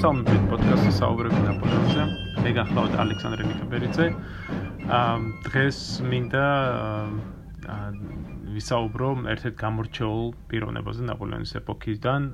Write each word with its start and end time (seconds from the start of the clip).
მოგესალმებით 0.00 0.44
პოდკასტის 0.48 0.94
საუბრები 0.96 1.40
ნაპოლეონზე. 1.44 2.04
მე 2.40 2.50
გახლავთ 2.56 2.94
ალექსანდრე 3.02 3.44
მიქაბერიძე. 3.48 4.04
აა 4.98 5.16
დღეს 5.44 5.80
მინდა 6.12 6.44
ვისაუბრო 8.54 9.10
ერთ-ერთ 9.32 9.56
გამორჩეულ 9.60 10.24
პიროვნებაზე 10.48 11.04
ნაპოლეონის 11.10 11.52
ეპოქიდან, 11.60 12.30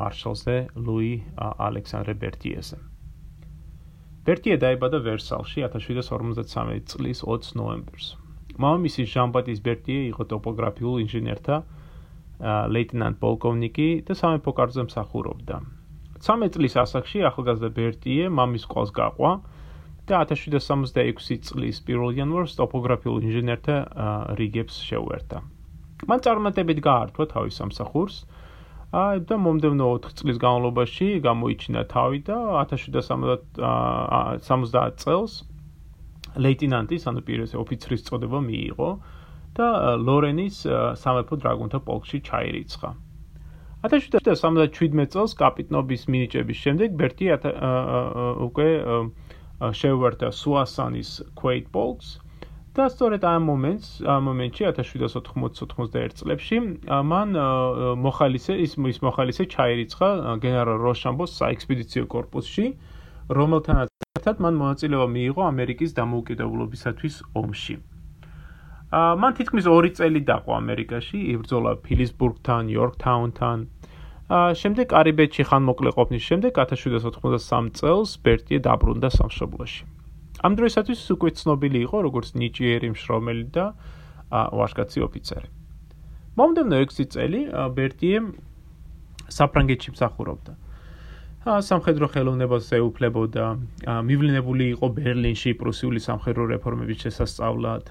მარშალზე 0.00 0.56
ლუი 0.86 1.12
ალექსანდრე 1.68 2.14
ბერტიეზე. 2.22 2.80
ბერტიე 4.24 4.56
დაიბადა 4.64 5.02
ვერსალში 5.04 5.68
1753 5.68 6.80
წლის 6.88 7.20
20 7.28 7.52
ნოემბერს. 7.60 8.08
მამამისი 8.56 9.04
ჟან-ბატის 9.12 9.60
ბერტიე 9.60 10.08
იყო 10.16 10.30
ტოპოგრაფიულ 10.32 11.04
ინჟინერთა 11.04 11.60
ლეიტენანტ 12.72 13.16
პოლკოვნიკი 13.20 13.88
და 14.08 14.12
სამეფო 14.16 14.50
კარზე 14.56 14.88
მსახურობდა. 14.88 15.81
13 16.22 16.54
წლის 16.54 16.76
ასაკში 16.78 17.24
ახალგაზრდა 17.26 17.68
ბერტიე 17.76 18.26
მამის 18.30 18.62
ყოლს 18.70 18.90
გაყვა 18.94 19.30
და 20.06 20.22
1766 20.30 21.42
წლის 21.48 21.80
1 21.82 22.14
იანვარს 22.18 22.52
ტოპოგრაფიულ 22.58 23.16
ინჟინერთა 23.26 23.76
რიგებს 24.38 24.76
შეუერთა. 24.86 25.38
მან 26.10 26.18
წარმატებით 26.26 26.78
გაართვა 26.86 27.24
თავის 27.34 27.54
სამსახურს 27.58 28.16
და 29.28 29.34
მომდევნო 29.46 29.86
4 30.06 30.14
წლის 30.22 30.36
განმავლობაში 30.42 31.06
გამოიჩინა 31.26 31.82
თავი 31.90 32.18
და 32.30 32.38
1770 32.70 35.02
წელს 35.02 35.32
ლეიტენანტის, 36.46 37.02
ანუ 37.10 37.20
პირველი 37.26 37.54
ოფიცრის 37.62 38.02
წოდება 38.06 38.38
მიიღო 38.46 38.90
და 39.58 39.66
ლორენის 40.06 40.56
სამეფო 41.02 41.34
დრაგუნთა 41.42 41.78
პოლკში 41.88 42.18
ჩაირიცხა. 42.30 42.90
1777 43.82 45.06
წელს 45.14 45.32
კაპიტნობის 45.42 46.04
მინიჭების 46.14 46.58
შემდეგ 46.64 46.98
ბერტი 47.00 47.30
უკვე 48.46 48.68
შეუერთდა 49.78 50.28
სუასანის 50.42 51.10
კვეით 51.40 51.66
პოლკს 51.74 52.12
და 52.78 52.86
სწორედ 52.94 53.26
ამ 53.28 53.42
მომენტს 53.50 53.88
ამ 54.14 54.22
მომენტში 54.30 54.68
1780-91 54.70 56.16
წლებში 56.20 56.60
მან 57.12 57.36
მოხალისე 58.06 58.56
ის 58.66 58.78
ის 58.94 59.02
მოხალისე 59.06 59.48
ჩაირიცხა 59.56 60.10
გენერალ 60.46 60.78
როშამბოს 60.86 61.36
საექსპედიციო 61.42 62.06
კორპუსში 62.14 62.66
რომელთანაც 63.38 63.92
ერთად 64.18 64.40
მან 64.46 64.58
მონაწილეობა 64.62 65.08
მიიღო 65.12 65.42
ამერიკის 65.52 65.94
დამოუკიდებლობისათვის 65.98 67.14
ომში. 67.42 67.74
მან 68.92 69.32
თითქმის 69.36 69.64
2 69.64 69.96
წელი 69.96 70.20
დაყო 70.28 70.52
ამერიკაში, 70.52 71.18
იბრძოლა 71.32 71.72
ფილისბურგთან, 71.80 72.68
იორკთაუნთან. 72.76 73.58
შემდეგ 74.32 74.86
კარიბეთში 74.92 75.42
ხანმოკლე 75.48 75.90
ყოფნის 75.96 76.24
შემდეგ 76.28 76.52
1783 76.60 77.72
წელს 77.76 78.10
ბერტიე 78.24 78.58
დაბრუნდა 78.68 79.08
სამშობლოში. 79.16 79.82
ამ 80.44 80.52
დროისათვის 80.56 81.00
უკვე 81.14 81.30
ცნობილი 81.40 81.78
იყო 81.86 81.96
როგორც 82.08 82.28
ნიჭიერი 82.40 82.88
მშრომელი 82.92 83.46
და 83.56 83.64
ვაშკაცი 84.32 84.98
ოფიცერი. 85.08 85.48
მომდევნო 86.36 86.76
6 86.84 87.08
წელი 87.12 87.40
ბერტიე 87.76 88.18
საფრანგეთში 89.28 89.90
მსახურობდა. 89.96 90.52
სამხედრო 91.42 92.06
ხელოვნებას 92.14 92.68
ეუფლებოდა, 92.78 93.44
მივლინებული 94.06 94.66
იყო 94.78 94.86
ბერლინში 94.94 95.58
პრუსიული 95.58 95.98
სამხედრო 95.98 96.44
რეფორმების 96.54 96.98
შესასწავლად. 97.02 97.84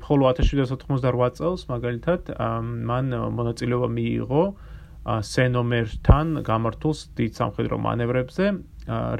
ხოლო 0.00 0.24
1788 0.32 1.36
წელს 1.36 1.68
მაგალითად 1.68 2.32
მან 2.88 3.06
მონაწილეობა 3.36 3.88
მიიღო 3.92 4.44
სენომერთან 5.28 6.26
გამართულ 6.40 6.96
დიდ 7.20 7.32
სამხედრო 7.36 7.76
მანევრებზე, 7.84 8.44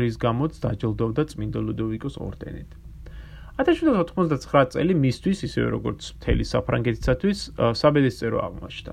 რის 0.01 0.15
გამოც 0.25 0.53
დაჯილდოვდა 0.65 1.23
წმინდა 1.37 1.61
ლუდოვიკოს 1.61 2.17
ორდენით. 2.17 2.71
1789 3.61 4.73
წელი 4.73 4.95
მისთვის, 5.05 5.39
ისევე 5.53 5.69
როგორც 5.77 6.01
მთელი 6.17 6.45
საფრანგეთისათვის, 6.49 7.39
საბედისწერო 7.77 8.39
აღმოჩნდა. 8.41 8.93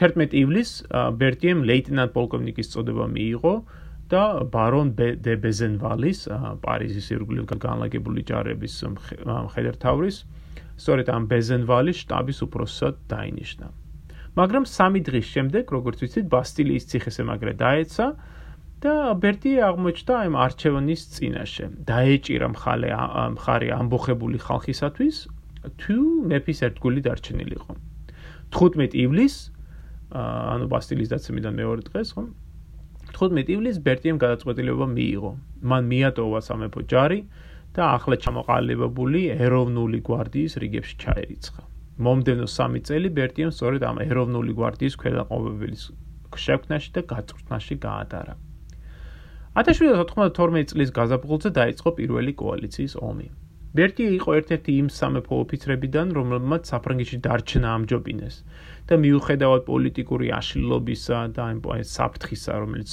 11 0.00 0.32
ივლისს 0.40 0.88
ბერტიემ 1.20 1.60
ლეიტენანტ 1.68 2.10
პოლკოვნიკის 2.16 2.72
წოდება 2.72 3.04
მიიღო 3.12 3.54
და 4.10 4.22
ბარონ 4.52 4.90
დე 4.98 5.34
ბეზენვალის 5.44 6.20
პარიზის 6.64 7.06
ირგვლივ 7.14 7.44
განლაგებული 7.62 8.24
ჯარების 8.26 8.74
მხედართავრის 8.90 10.16
სწორედ 10.80 11.12
ამ 11.14 11.28
ბეზენვალის 11.30 12.02
штаბის 12.04 12.38
უფროსად 12.46 12.94
დაინიშნა. 13.12 13.66
მაგრამ 14.38 14.64
სამი 14.70 15.00
დღის 15.06 15.26
შემდეგ, 15.34 15.64
როგორც 15.76 15.98
ვიცით, 16.02 16.26
ბასტილიის 16.32 16.84
ციხესიმაგრე 16.90 17.52
დაეცა 17.62 18.06
და 18.80 18.94
ბერტი 19.22 19.52
აღმოჩნდა 19.68 20.14
ამ 20.26 20.34
არჩევნის 20.44 21.02
წინაშე. 21.14 21.66
დაეჭირა 21.90 22.48
მხარე 22.54 22.90
მხარი 23.36 23.68
ამბოხებული 23.76 24.38
ხალხისათვის, 24.40 25.16
თუ 25.80 25.96
მეფის 26.30 26.58
ერთგული 26.66 27.00
დარჩენილიყო. 27.04 27.72
15 28.54 28.94
ივლისს 29.04 29.38
ანუ 30.16 30.64
ბასტილიის 30.72 31.10
დაცემიდან 31.14 31.54
მეორე 31.60 31.82
დღეს, 31.90 32.08
ხომ? 32.16 32.28
15 33.20 33.50
ივლისს 33.52 33.80
ბერტიემ 33.84 34.18
გადაწყვეტილება 34.20 34.86
მიიღო. 34.96 35.32
მან 35.70 35.82
მიატოვა 35.92 36.40
სამეფო 36.46 36.80
ჯარი 36.92 37.18
და 37.76 37.82
ახლა 37.96 38.16
ჩამოყალიბებული 38.24 39.20
ეროვნული 39.46 39.98
გვარდიის 40.08 40.56
რიგებში 40.62 40.94
ჩაერიცხა. 41.04 41.62
მომდენო 42.06 42.46
3 42.48 42.80
წელი 42.88 43.08
ბერტიემ 43.18 43.52
სწორედ 43.52 43.82
ამ 43.90 43.96
ეროვნული 44.08 44.52
გვარდიის 44.56 44.96
ქვედანყოფების 45.02 45.82
შექმნაში 46.44 46.90
და 46.96 47.00
გაწვრთნაში 47.12 47.74
გაატარა. 47.84 48.34
1792 49.60 50.64
წლის 50.72 50.90
გაზაფხულზე 50.98 51.50
დაიწყო 51.60 51.90
პირველი 52.00 52.32
კოალიციის 52.40 52.94
ომი. 53.10 53.28
ბერტი 53.78 54.04
იყო 54.18 54.30
ერთ-ერთი 54.40 54.72
იმ 54.82 54.88
სამეფო 54.90 55.36
ოფიცრებიდან, 55.44 56.10
რომელმაც 56.18 56.62
საფრანგეთში 56.72 57.18
დარჩენა 57.26 57.68
ამჯობინეს 57.78 58.36
და 58.90 58.94
მიუხედავად 59.04 59.62
პოლიტიკური 59.70 60.26
აშლილობისა 60.40 61.18
და 61.36 61.42
ამ 61.54 61.58
საფრთხისა, 61.94 62.52
რომელიც 62.64 62.90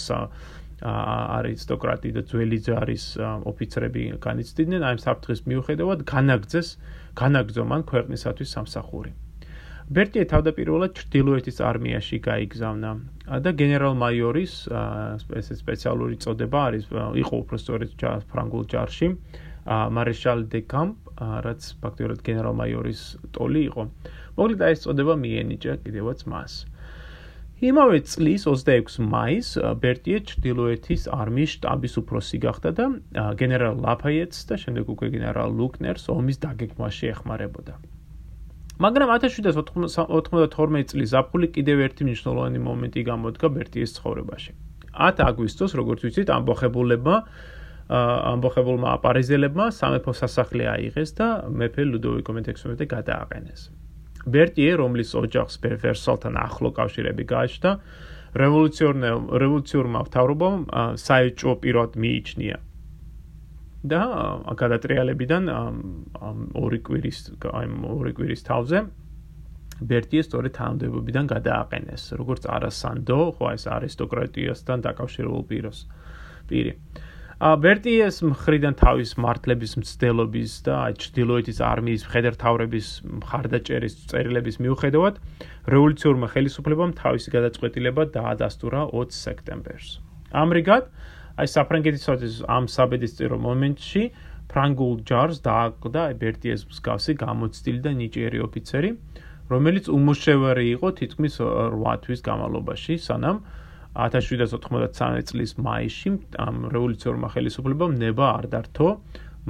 არისტოკრატი 0.77 2.09
და 2.13 2.21
ძველი 2.29 2.59
ჯარის 2.61 3.05
ოფიცრები 3.49 4.03
განიცდიდნენ, 4.21 4.81
ამ 4.85 4.97
საფრთხის 5.01 5.41
მიუხედავად 5.49 6.05
განაგძეს, 6.13 6.67
განაგძო 7.17 7.63
მან 7.65 7.81
ქვეყნისათვის 7.89 8.53
სამსახური. 8.53 9.11
ბერტი 9.87 10.19
თავდაპირველად 10.29 10.91
ჩრდილოეთის 10.99 11.57
არმიაში 11.63 12.17
გაიგზავნა 12.21 12.89
და 13.41 13.51
გენერალ-მაიორის 13.61 14.53
სპეციალური 15.63 16.15
წოდება 16.21 16.59
არის 16.69 16.83
იყო 17.23 17.35
უბრალოდ 17.41 17.91
ფრანგულ 18.29 18.63
ჯარში. 18.73 19.07
მარშალ 19.67 20.47
დე 20.51 20.61
კამპ, 20.71 20.95
რაც 21.45 21.61
ფაქტობრივად 21.83 22.23
გენერალ-მაიორის 22.23 23.01
ტოლი 23.35 23.61
იყო. 23.69 23.83
მოკლედ 24.37 24.61
ეს 24.71 24.79
წოდება 24.85 25.13
მიენიჭა 25.23 25.73
კიდევაც 25.83 26.19
მას. 26.31 26.53
იმავე 27.57 27.99
წლის 28.05 28.45
26 28.45 29.01
მაისს 29.01 29.57
ბერტიე 29.81 30.17
ჩრდილოეთის 30.29 31.09
არმიის 31.09 31.51
შტაბის 31.57 31.93
უფროსი 32.01 32.37
გახდა 32.45 32.69
და 32.77 32.85
გენერალ 33.33 33.81
ლაფაიეტს 33.81 34.39
და 34.45 34.55
შემდეგ 34.61 34.85
უკვე 34.93 35.07
გენერალ 35.17 35.49
ლუკნერს 35.57 36.05
ომის 36.13 36.37
დაგეგმვაში 36.45 37.05
ეხმარებოდა. 37.17 37.73
მაგრამ 38.77 39.09
1792 39.09 40.85
წლის 40.85 41.11
აპრილი 41.17 41.47
კიდევ 41.49 41.77
ერთი 41.89 42.05
მნიშვნელოვანი 42.05 42.59
მომენტი 42.61 43.01
გამოდგა 43.09 43.47
ბერტიეს 43.57 43.97
ცხოვრებაში. 43.97 44.51
10 44.93 45.25
აგვისტოს, 45.25 45.71
როგორც 45.81 45.99
ვიცით, 46.05 46.29
ამბოხებულებმა 46.29 47.15
ამბოხებულმა 47.87 48.89
აპარიზელებმა 48.97 49.65
სამეფო 49.71 50.13
სასახლე 50.19 50.67
აიღეს 50.75 51.11
და 51.15 51.27
მეფე 51.47 51.83
ლუდოვიკო 51.87 52.31
მე-16 52.35 52.83
გადააყენეს. 52.91 53.61
ბერტიე, 54.27 54.71
რომლის 54.75 55.15
ოჯახს 55.15 55.55
ვერსალთან 55.63 56.35
ახლო 56.35 56.69
კავშირები 56.75 57.23
გააჩნდა, 57.31 57.71
რევოლუციონერ 58.35 59.15
რევოლუციურმა 59.41 59.99
მთავრობამ 60.07 60.57
საეჭვო 60.99 61.53
პირად 61.63 61.95
მიიჩნია. 61.95 62.57
და 63.87 64.01
გადატრიალებიდან 64.57 65.43
ორი 66.57 66.79
კვირის 66.83 67.19
აი 67.45 67.67
ორი 67.87 68.11
კვირის 68.17 68.41
თავზე 68.43 68.79
ბერტიე 69.77 70.21
სწორედ 70.25 70.51
თანამდებობიდან 70.57 71.25
გადააყენეს, 71.29 72.03
როგორც 72.17 72.49
არასანდო, 72.49 73.19
ხო 73.37 73.45
ეს 73.53 73.63
არისტოკრატიასთან 73.69 74.77
დაკავშირებულ 74.87 75.43
პიროს 75.51 75.79
პირი. 76.49 76.73
ბერტიეს 77.37 78.23
მხრიდან 78.25 78.73
თავის 78.81 79.11
მართლების 79.21 79.75
მცდელობის 79.77 80.53
და 80.65 80.77
ჩრდილოეთის 80.97 81.59
არმიის 81.61 82.05
მხედართავრების 82.07 82.87
მხარდაჭერის 83.21 83.95
წერილების 84.09 84.57
მიუხედავად 84.65 85.19
რევოლუციურმა 85.69 86.27
ხელისუფლებამ 86.33 86.95
თავისი 86.97 87.33
გადაწყვეტილება 87.37 88.07
დაადასტურა 88.17 88.81
20 88.89 89.21
სექტემბერს. 89.21 90.01
ამრიგად, 90.33 90.89
აი 91.37 91.47
საფრანგეთის 91.53 92.41
ამ 92.49 92.65
საბედისწერო 92.73 93.37
მომენტში 93.37 94.03
ფრანგულ 94.49 94.93
ჯარს 95.05 95.37
დააკლდა 95.45 96.17
ბერტიეს 96.17 96.65
მსგავსი 96.73 97.13
გამოცდილი 97.21 97.79
და 97.85 97.91
ნიჭიერი 98.01 98.39
ოფიცერი, 98.49 98.89
რომელიც 99.53 99.85
უმუშევარი 99.93 100.65
იყო 100.73 100.87
თითქმის 101.05 101.37
8 101.45 102.01
თვის 102.01 102.19
განმავლობაში, 102.25 102.97
სანამ 102.97 103.45
1793 103.97 105.25
წლის 105.29 105.51
მაისში 105.57 106.11
ამ 106.43 106.55
რევოლუციურმა 106.73 107.27
ხელისუფლებამ 107.33 107.97
ნება 107.97 108.25
არ 108.37 108.45
დართო 108.53 108.89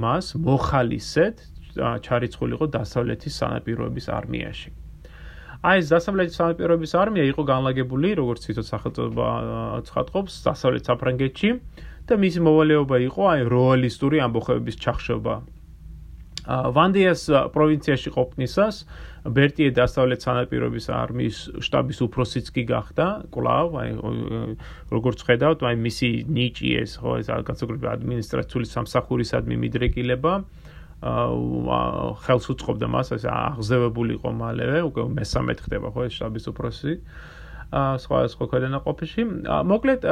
მას 0.00 0.34
მოხალისედ 0.40 1.36
ჩარიცხულიყო 1.78 2.66
დასავლეთის 2.74 3.34
სანაპიროების 3.42 4.06
არმიაში. 4.18 4.70
აი 5.58 5.82
ეს 5.82 5.88
დასავლეთის 5.90 6.38
სანაპიროების 6.38 6.92
არმია 7.02 7.24
იყო 7.34 7.42
განლაგებული, 7.50 8.08
როგორც 8.14 8.46
თვითონ 8.46 8.66
სახელწოდება 8.72 9.28
ცხადყოფს, 9.90 10.34
დასავლეთ 10.48 10.82
საფრანგეთში 10.86 11.50
და 12.08 12.14
მისი 12.24 12.40
მოვალეობა 12.46 12.96
იყო 13.10 13.22
აი 13.34 13.40
როალისტური 13.52 14.22
ამბოხებების 14.22 14.76
ჩახშობა. 14.78 15.34
ვანდიას 16.48 17.22
პროვინციაში 17.52 18.10
ყოფნისას 18.14 18.76
ბერტიე 19.34 19.72
დასავლეთ 19.76 20.24
სანაპიროების 20.24 20.86
არმიის 20.94 21.38
შტაბის 21.64 21.98
უფროსიც 22.06 22.50
კი 22.54 22.64
გახდა, 22.68 23.06
კლავ, 23.34 23.76
აი 23.80 23.90
როგორც 24.92 25.24
ხედავთ, 25.28 25.64
აი 25.68 25.78
მისი 25.84 26.10
ნიჭი 26.28 26.70
ეს 26.82 26.96
ხო 27.02 27.18
ეს 27.22 27.30
განსაკუთრებით 27.48 27.88
ადმინისტრაციული 27.94 28.66
სამსახურისადმი 28.72 29.56
მიდრეკილება 29.64 30.34
აა 30.98 31.80
ხელს 32.26 32.46
უწყობდა 32.52 32.86
მას, 32.90 33.12
ეს 33.14 33.24
აღზევებული 33.30 34.18
იყო 34.18 34.30
მალევე, 34.34 34.78
უკვე 34.90 35.02
მესამედ 35.14 35.58
ხდება 35.62 35.88
ხო 35.94 36.00
ეს 36.10 36.12
შტაბის 36.18 36.44
უფროსი. 36.50 36.94
აა 37.70 37.94
სხვა 38.02 38.18
სხვა 38.34 38.44
ქვედანაყოფში. 38.50 39.22
მოკლედ 39.46 40.02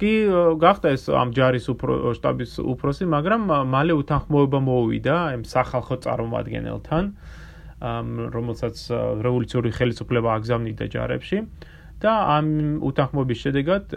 კი 0.00 0.12
გახდა 0.58 0.88
ეს 0.96 1.06
ამ 1.12 1.30
ჯარის 1.36 1.66
უფრო 1.70 1.92
შტაბის 2.16 2.52
უფროსი, 2.62 3.04
მაგრამ 3.04 3.42
მალე 3.68 3.92
უთანხმოება 4.00 4.58
მოუვიდა 4.64 5.14
ამ 5.34 5.42
სახალხო 5.44 5.96
წარმომადგენელთან. 6.04 7.04
რომელსაც 8.34 8.76
რევოლუციური 9.26 9.70
ხელისუფლება 9.78 10.34
აგზავნიდა 10.38 10.86
ჯარებში 10.94 11.38
და 12.04 12.12
ამ 12.36 12.48
უთანხმოების 12.84 13.38
შედეგად 13.44 13.94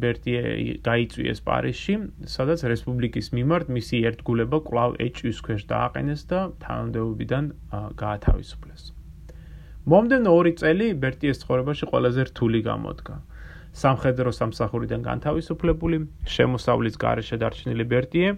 ბერტიე 0.00 0.42
გაიწვიეს 0.86 1.40
პარიზში, 1.44 1.94
სადაც 2.34 2.64
რესპუბლიკის 2.72 3.32
მიმართ 3.36 3.72
მისი 3.76 3.96
ერთგულება 4.10 4.60
კვლავ 4.68 4.96
ეჭვის 5.06 5.42
ქვეშ 5.44 5.66
დააყენეს 5.72 6.22
და 6.30 6.40
თანამდებობიდან 6.64 7.44
გაათავისუფლეს. 8.00 8.82
მომდენო 9.90 10.32
2 10.40 10.54
წელი 10.60 10.86
ბერტიეს 11.02 11.42
ცხოვრებაში 11.42 11.84
ყველაზე 11.90 12.22
რთული 12.30 12.60
გამოდგა. 12.70 13.14
სამხედრო 13.70 14.30
სამსახურიდან 14.34 15.00
განთავისუფლებული, 15.06 15.96
შემოსავლის 16.26 16.96
გარეშე 17.04 17.36
დარჩენილი 17.42 17.84
ბერტიე 17.92 18.28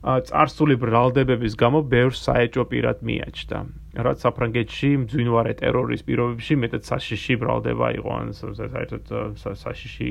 წარსული 0.00 0.76
ბრალდებების 0.80 1.54
გამო 1.60 1.84
ბევრ 1.84 2.16
საეჭო 2.16 2.64
პირად 2.72 3.04
მიაჩნდა. 3.04 3.58
რაც 4.00 4.18
საფრანგეთში 4.24 4.90
მძვინვარე 5.04 5.52
ტერორის 5.60 6.00
პირობებში 6.08 6.54
მეტად 6.56 6.82
საშიში 6.88 7.34
ბრალდება 7.36 7.88
იყო, 8.00 8.10
ან 8.16 8.28
საერთოდ 8.32 9.04
საშიში 9.44 10.10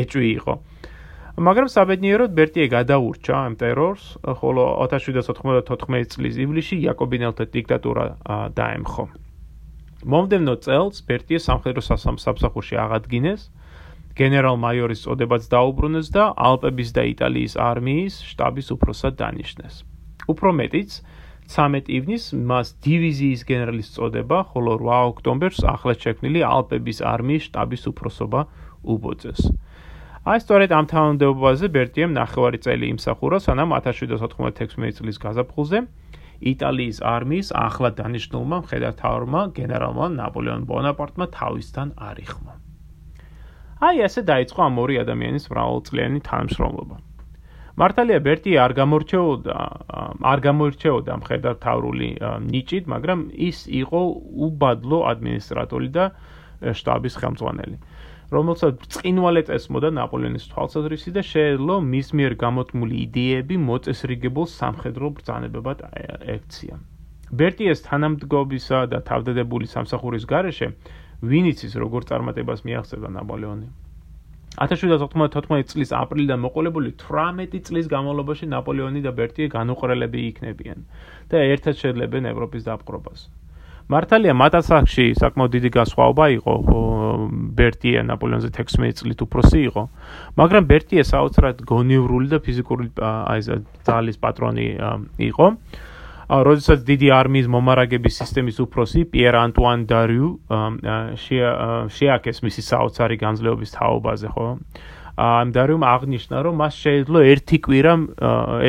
ეჭვი 0.00 0.28
იყო. 0.36 0.54
მაგრამ 1.40 1.68
საბედნიეროდ 1.72 2.30
ბერტიე 2.36 2.66
გადაურჩა 2.68 3.34
ამ 3.40 3.54
ტერორს, 3.56 4.04
ხოლო 4.20 4.64
1794 4.84 6.04
წლის 6.12 6.34
ივლისში 6.36 6.76
იაკობინელთა 6.84 7.44
დიქტატურა 7.56 8.04
დაემხო. 8.52 9.04
მომდევნო 10.04 10.54
წელს 10.64 11.00
ბერტიე 11.08 11.38
სამხედრო 11.40 11.80
სამსახურში 11.84 12.76
აღადგინეს 12.84 13.48
გენერალ-მაიორის 14.18 15.04
წოდებაც 15.06 15.46
დაუბრუნეს 15.52 16.08
და 16.14 16.24
ალპების 16.34 16.90
და 16.96 17.02
იტალიის 17.14 17.54
არმიის 17.56 18.14
შტაბის 18.30 18.68
უფროსად 18.74 19.14
დანიშნეს. 19.20 19.74
უფრო 20.30 20.50
მეტიც, 20.60 20.90
13 21.50 21.90
ივნისს 21.90 22.34
მას 22.50 22.68
დივიზიის 22.86 23.40
გენერალის 23.50 23.88
წოდება, 23.94 24.38
ხოლო 24.50 24.72
8 24.78 25.10
ოქტომბერს 25.14 25.60
ახლად 25.66 25.98
შექმნილი 25.98 26.40
ალპების 26.46 26.98
არმიის 27.02 27.46
შტაბის 27.50 27.82
უფროსობა 27.90 28.40
უბოძეს. 28.86 29.40
აი 30.30 30.38
სწორედ 30.44 30.70
ამ 30.78 30.86
თანამდებობაზე 30.92 31.66
ბერტიემ 31.74 32.12
ნახევარი 32.12 32.58
წელი 32.60 32.86
იმსახურა, 32.94 33.36
სანამ 33.40 33.72
1796 33.72 35.00
წლის 35.00 35.16
გაზაფხულზე 35.16 35.78
იტალიის 36.40 36.98
არმიის 37.04 37.48
ახლად 37.66 37.94
დანიშნულმა 38.00 38.56
მხედართმთავარმა 38.64 39.40
გენერალმა 39.58 40.06
ნაპოლეონ 40.20 40.62
ბონაპარტმა 40.70 41.26
თავისთან 41.36 41.88
არიხმა. 42.10 42.69
აი 43.80 44.02
ესე 44.04 44.22
დაიწყო 44.28 44.60
ამ 44.66 44.74
ორი 44.82 44.96
ადამიანის 45.00 45.46
მრავალწლიანი 45.48 46.20
თანამშრომლობა. 46.26 46.96
მართალია 47.80 48.18
ბერტი 48.26 48.52
არ 48.60 48.72
გამორჩეოდა 48.76 49.56
არ 50.32 50.40
გამორჩეოდა 50.46 51.12
მხედარ 51.20 51.54
თავრული 51.64 52.10
ნიჭით, 52.50 52.84
მაგრამ 52.92 53.20
ის 53.48 53.58
იყო 53.80 54.00
უბადლო 54.46 54.98
ადმინისტრატორი 55.12 55.88
და 55.96 56.04
შტაბის 56.76 57.14
ხელმძღვანელი. 57.24 57.76
რომელსაც 58.30 58.84
წინვალე 58.94 59.42
წესმოდა 59.48 59.88
ნაპოლეონის 59.96 60.44
თვალსაზრისი 60.52 61.10
და 61.16 61.22
შეეძლო 61.26 61.74
მის 61.82 62.08
მიერ 62.14 62.32
გამოთმული 62.44 62.94
იდეები 63.06 63.56
მოწესრიგებულ 63.64 64.46
სამხედრო 64.60 65.06
ბრძანებებად 65.16 65.78
ექცია. 66.36 66.74
ბერტიეს 67.30 67.80
თანამდგომისა 67.88 68.78
და 68.92 68.98
თავდადებული 69.08 69.66
სამსახურის 69.72 70.24
გარეშე 70.30 70.68
ვინიცის 71.20 71.76
როგორ 71.76 72.08
წარმატებას 72.10 72.64
მიაღწევდა 72.64 73.08
ნაპოლეონი? 73.16 73.68
1794 74.60 75.68
წლის 75.70 75.92
აპრილიდან 75.94 76.40
მოყოლებული 76.44 76.90
18 76.98 77.60
წლის 77.68 77.86
განმავლობაში 77.92 78.48
ნაპოლეონი 78.50 79.04
და 79.04 79.12
ბერტიე 79.14 79.52
განუყრელები 79.52 80.24
იქნებიან 80.30 80.80
და 81.30 81.44
ერთად 81.54 81.78
შეძლებენ 81.80 82.32
ევროპის 82.32 82.66
დაპყრობას. 82.66 83.28
მართალია 83.90 84.34
მატასახში 84.38 85.04
საკმაოდ 85.18 85.50
დიდი 85.56 85.70
გასხვავება 85.74 86.26
იყო 86.38 86.52
ბერტიე 87.58 88.02
ნაპოლეონზე 88.06 88.50
16 88.54 89.02
წლით 89.02 89.24
უფროსი 89.26 89.60
იყო 89.66 89.82
მაგრამ 90.38 90.68
ბერტიე 90.70 91.02
საოცრად 91.10 91.64
გონივრული 91.66 92.30
და 92.30 92.38
ფიზიკური 92.38 92.86
აი 93.02 93.40
ძალის 93.88 94.20
პატრონი 94.22 94.66
იყო 95.30 95.46
როდესაც 96.30 96.84
დიდი 96.86 97.08
არმიის 97.10 97.48
მომარაგების 97.50 98.20
სისტემის 98.22 98.60
უფროსი 98.62 99.02
პიერ 99.10 99.34
ანტუან 99.40 99.82
დარიუ 99.90 100.28
შეაქეს 101.90 102.38
მისი 102.46 102.62
საოცარი 102.70 103.16
განძლეობის 103.18 103.74
თაობაზე, 103.74 104.28
ხო? 104.30 104.46
ამ 105.20 105.50
დარიუმ 105.52 105.82
აღნიშნა, 105.84 106.36
რომ 106.46 106.54
მას 106.62 106.74
შეეძლო 106.80 107.18
ერთი 107.34 107.56
კვირა 107.66 107.94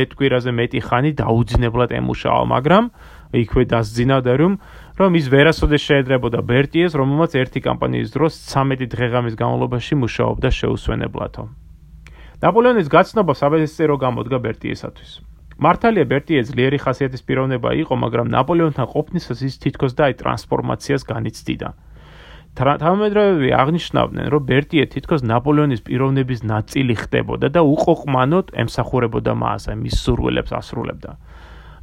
ერთ 0.02 0.12
კვირაზე 0.18 0.52
მეტი 0.58 0.80
ხანი 0.90 1.12
დაუძინებლად 1.22 1.92
ემუშავა, 2.02 2.44
მაგრამ 2.50 2.84
იქვე 3.32 3.64
დასძინა 3.72 4.18
დარიუმ, 4.26 4.54
რომ 5.00 5.12
ის 5.22 5.26
ვერასოდეს 5.32 5.82
შეედრებოდა 5.86 6.40
ბერტიეს, 6.42 6.98
რომელმაც 6.98 7.32
ერთი 7.46 7.60
კამპანიის 7.62 8.10
დროს 8.12 8.34
13 8.52 8.90
დღეღამის 8.90 9.38
განმავლობაში 9.38 9.94
მუშაობდა 10.02 10.50
შეუსვენებლათო. 10.50 11.44
ნაპოლეონის 12.42 12.88
გაცნობა 12.90 13.34
საბედისწერო 13.38 13.96
გამოდგა 14.02 14.38
ბერტიესათვის. 14.42 15.31
მართალია 15.62 16.06
ბერტიე 16.10 16.42
ძლიერი 16.50 16.78
ხასიათის 16.82 17.22
პიროვნება 17.22 17.70
იყო, 17.86 17.94
მაგრამ 17.94 18.34
ნაპოლეონთან 18.34 18.88
ყოფნისას 18.90 19.40
ის 19.46 19.56
თითქოს 19.62 19.94
და 19.94 20.10
აი 20.10 20.14
ტრანსფორმაციას 20.18 21.06
განიცდიდა. 21.06 21.70
თამამედროვები 22.58 23.50
აღნიშნავდნენ, 23.56 24.26
რომ 24.34 24.42
ბერტიე 24.50 24.86
თითქოს 24.90 25.22
ნაპოლეონის 25.22 25.86
პიროვნების 25.86 26.42
ნაწილი 26.44 26.96
ხდებოდა 26.98 27.48
და 27.54 27.62
უყოყმანოდ 27.62 28.46
ემსახურებოდა 28.58 29.34
მას, 29.38 29.70
აი 29.70 29.78
მის 29.86 29.96
სურვილებს 30.02 30.52
ასრულებდა. 30.60 31.12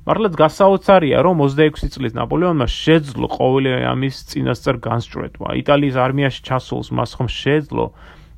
მართლაც 0.08 0.34
გასაოცარია, 0.42 1.18
რომ 1.22 1.36
26 1.46 1.94
წლის 1.94 2.12
ნაპოლეონმა 2.18 2.66
შეძლო 2.66 3.26
ყოველი 3.30 3.70
ამის 3.92 4.16
წინასწარ 4.28 4.76
განსჭრეთვა. 4.88 5.48
იტალიის 5.62 5.96
არმიაში 5.96 6.40
ჩასულს 6.48 6.88
მას 6.98 7.10
ხომ 7.14 7.28
შეძლო 7.28 7.84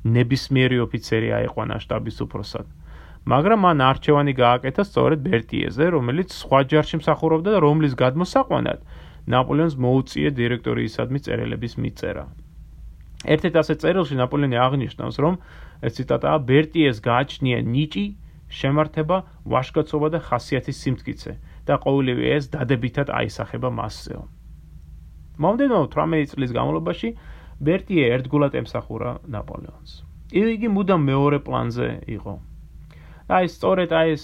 ნებისმიერი 0.05 0.77
ოფიცერი 0.85 1.29
აეყვანა 1.39 1.75
შტაბის 1.83 2.17
უფროსად. 2.27 2.65
მაგრამ 3.21 3.59
მან 3.65 3.81
არჩევანი 3.85 4.33
გააკეთა 4.33 4.83
სწორედ 4.89 5.19
ბერტიეზე, 5.21 5.85
რომელიც 5.93 6.29
სხვა 6.33 6.59
ჯარში 6.71 6.97
მსახურობდა 7.01 7.49
და 7.53 7.59
რომლის 7.61 7.93
გადმოსაყვანად 7.93 8.79
ნაპოლეონს 9.29 9.75
მოუწია 9.77 10.29
დირექტორიისადმი 10.39 11.19
წერილების 11.21 11.73
მიწერა. 11.77 12.23
ერთ-ერთ 13.21 13.55
ასე 13.61 13.73
წერილში 13.77 14.15
ნაპოლეონი 14.17 14.57
აღნიშნავს, 14.57 15.15
რომ 15.21 15.37
ეს 15.85 15.93
ციტატაა 16.01 16.37
ბერტიეს 16.49 16.97
გააჩნია 17.05 17.59
ნიჭი, 17.61 18.05
შემართება, 18.49 19.17
ვაშკაცობა 19.45 20.07
და 20.17 20.19
ხასიათის 20.25 20.77
სიმტკიცე 20.81 21.33
და 21.69 21.73
ყოველივე 21.77 22.23
ეს 22.35 22.49
დადებითად 22.51 23.07
აისახება 23.13 23.69
მასზეო. 23.69 24.23
მომდენო 25.41 25.77
18 25.87 26.33
წლის 26.33 26.51
განმავლობაში 26.57 27.09
ბერტიე 27.61 28.03
ერთგულად 28.17 28.57
ემსახურა 28.61 29.11
ნაპოლეონს. 29.29 29.91
იგი 30.33 30.67
მუდამ 30.75 31.01
მეორე 31.05 31.37
პლანზე 31.45 31.87
იყო. 32.17 32.33
აი 33.37 33.51
სწორედ 33.55 33.93
აი 34.01 34.15
ეს 34.15 34.23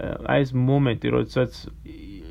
აი 0.00 0.42
ეს 0.46 0.50
მომენტი, 0.54 1.08
როდესაც 1.16 1.52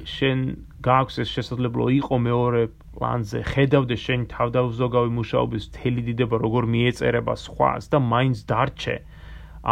შენ 0.09 0.39
გააქვს 0.87 1.17
ეს 1.23 1.31
შესაძლებლობა 1.37 1.91
იყო 1.99 2.15
მეორე 2.25 2.61
პლანზე, 2.95 3.41
ხედავდე 3.51 3.95
შენ 4.05 4.21
თავდავზოგავი 4.33 5.11
მუშაობის 5.19 5.65
თელი 5.75 6.01
დიდება 6.09 6.39
როგორ 6.45 6.69
მიეწერება 6.75 7.35
სხვას 7.43 7.91
და 7.91 7.99
მაინც 8.13 8.43
დარჩე 8.51 8.95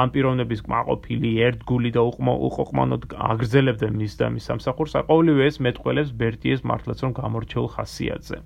ამ 0.02 0.12
პიროვნების 0.12 0.62
კმაყოფილი 0.68 1.32
ერთგული 1.48 1.90
და 1.96 2.04
უყოყმანოდ 2.12 3.08
აგრძელებდა 3.32 3.88
მის 4.00 4.14
და 4.20 4.28
მის 4.36 4.48
სამსახურს, 4.52 5.00
ყოველივე 5.08 5.48
ეს 5.48 5.58
მეტყველებს 5.64 6.12
ბერტიეს 6.22 6.68
მართლაც 6.68 7.04
რომ 7.08 7.16
გამორჩეულ 7.22 7.70
ხასიათზე. 7.76 8.38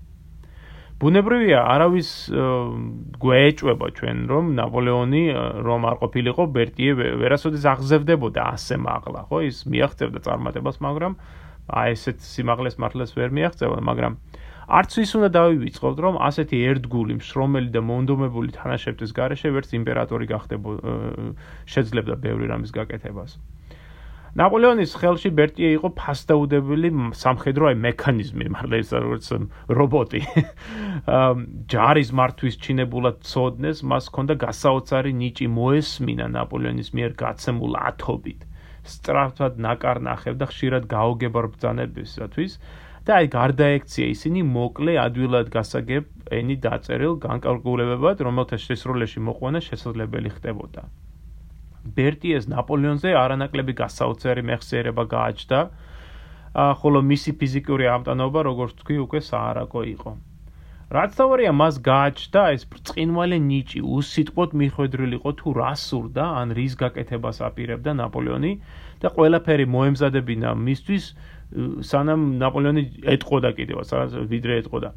ბუნებრივია, 1.01 1.59
არავის 1.65 2.09
გვეეჭვება 3.21 3.87
ჩვენ 3.97 4.17
რომ 4.29 4.51
ნაპოლეონი 4.57 5.23
რომ 5.65 5.87
არ 5.89 5.95
ყოფილიყო 6.01 6.43
ბერტიე 6.53 6.93
ვერასოდეს 7.21 7.65
აღზევდებოდა 7.73 8.41
ასე 8.53 8.77
მაღლა, 8.85 9.25
ხო? 9.29 9.37
ის 9.49 9.65
მიაღწევდა 9.65 10.19
წარმატებას, 10.27 10.77
მაგრამ 10.85 11.13
აი 11.81 11.95
ესეთ 11.97 12.17
სიმაღლეს 12.21 12.77
მართლაც 12.83 13.09
ვერ 13.17 13.33
მიაღწევა, 13.33 13.77
მაგრამ 13.89 14.13
არც 14.71 14.91
ის 15.01 15.11
უნდა 15.17 15.29
დავივიწყოთ, 15.35 15.97
რომ 16.05 16.15
ასეთი 16.21 16.57
ერთგული, 16.69 17.17
მშრომელი 17.17 17.69
და 17.73 17.81
მონდომებული 17.81 18.53
თანაშემწის 18.55 19.11
გარეშე 19.17 19.49
ვერც 19.57 19.73
იმპერატორი 19.81 20.25
გახდებოდა 20.31 20.93
შეძლებდა 21.65 22.15
ბევრი 22.21 22.45
რამის 22.53 22.71
გაკეთებას. 22.77 23.35
ნაპოლეონის 24.39 24.93
ხელში 24.95 25.29
ბერტიე 25.35 25.69
იყო 25.75 25.89
ფასდაუდებელი 25.99 26.89
სამხედრო 27.19 27.67
აი 27.71 27.75
მექანიზმი, 27.85 28.45
მართლა 28.55 28.77
ის 28.79 28.91
როგორც 28.95 29.25
რობოტი. 29.79 30.21
ჯარის 31.73 32.11
მართვის 32.15 32.55
ჩინებულად 32.63 33.19
წოდნეს, 33.27 33.83
მას 33.91 34.07
ჰქონდა 34.07 34.37
გასაოცარი 34.45 35.11
ნიჭი 35.19 35.47
მოესმინა 35.57 36.27
ნაპოლეონის 36.37 36.93
მიერ 36.95 37.11
გაცემულ 37.23 37.75
ათობით. 37.91 38.47
სწრაფად 38.87 39.59
ნაკარნახებდა 39.67 40.45
ხშირად 40.49 40.87
გაოგებარ 40.95 41.45
ბრძანებისათვის 41.53 42.55
და 43.05 43.11
აი 43.19 43.27
გარდაექცია 43.35 44.05
ისინი 44.15 44.41
მოკლე 44.55 44.95
ადვილად 45.05 45.51
გასაგებ 45.53 46.33
ენი 46.39 46.55
დაწერილ 46.65 47.19
განკალკულებებად, 47.27 48.25
რომელთა 48.25 48.57
შესრულებაში 48.65 49.19
მოყვანა 49.27 49.59
შესაძლებელი 49.69 50.29
ხდებოდა. 50.39 50.87
ბერტიეს 51.81 52.45
ნაპოლეონზე 52.51 53.09
არანაკლები 53.17 53.73
გასაოცარი 53.81 54.41
მეხსიერება 54.49 55.03
გააჩნდა. 55.15 55.59
ხოლო 56.51 56.99
მისი 57.11 57.31
ფიზიკური 57.39 57.85
ამტანობა, 57.95 58.39
როგორც 58.49 58.71
თქვი, 58.83 58.97
უკვე 59.07 59.19
საარაკო 59.23 59.81
იყო. 59.95 60.11
რაც 60.91 61.11
თავარია 61.15 61.51
მას 61.55 61.75
გააჩნდა 61.79 62.41
ეს 62.51 62.63
ბრწყინვალე 62.67 63.37
ნიჭი, 63.39 63.79
უსიტყვოდ 63.79 64.49
მიხვედრილიყო 64.61 65.31
თუ 65.39 65.47
რა 65.55 65.71
სურდა, 65.79 66.25
ან 66.43 66.47
რის 66.51 66.73
გაკეთებას 66.75 67.37
აპირებდა 67.47 67.91
ნაპოლეონი 67.95 68.53
და 68.99 69.07
ყველაფერი 69.15 69.65
მოემზადებინა 69.71 70.49
მისთვის, 70.51 71.05
სანამ 71.87 72.21
ნაპოლეონი 72.43 72.83
ეთყოდა 73.07 73.49
კიდევ, 73.55 73.77
სადაც 73.87 74.11
ვიდრე 74.27 74.53
ეთყოდა. 74.61 74.89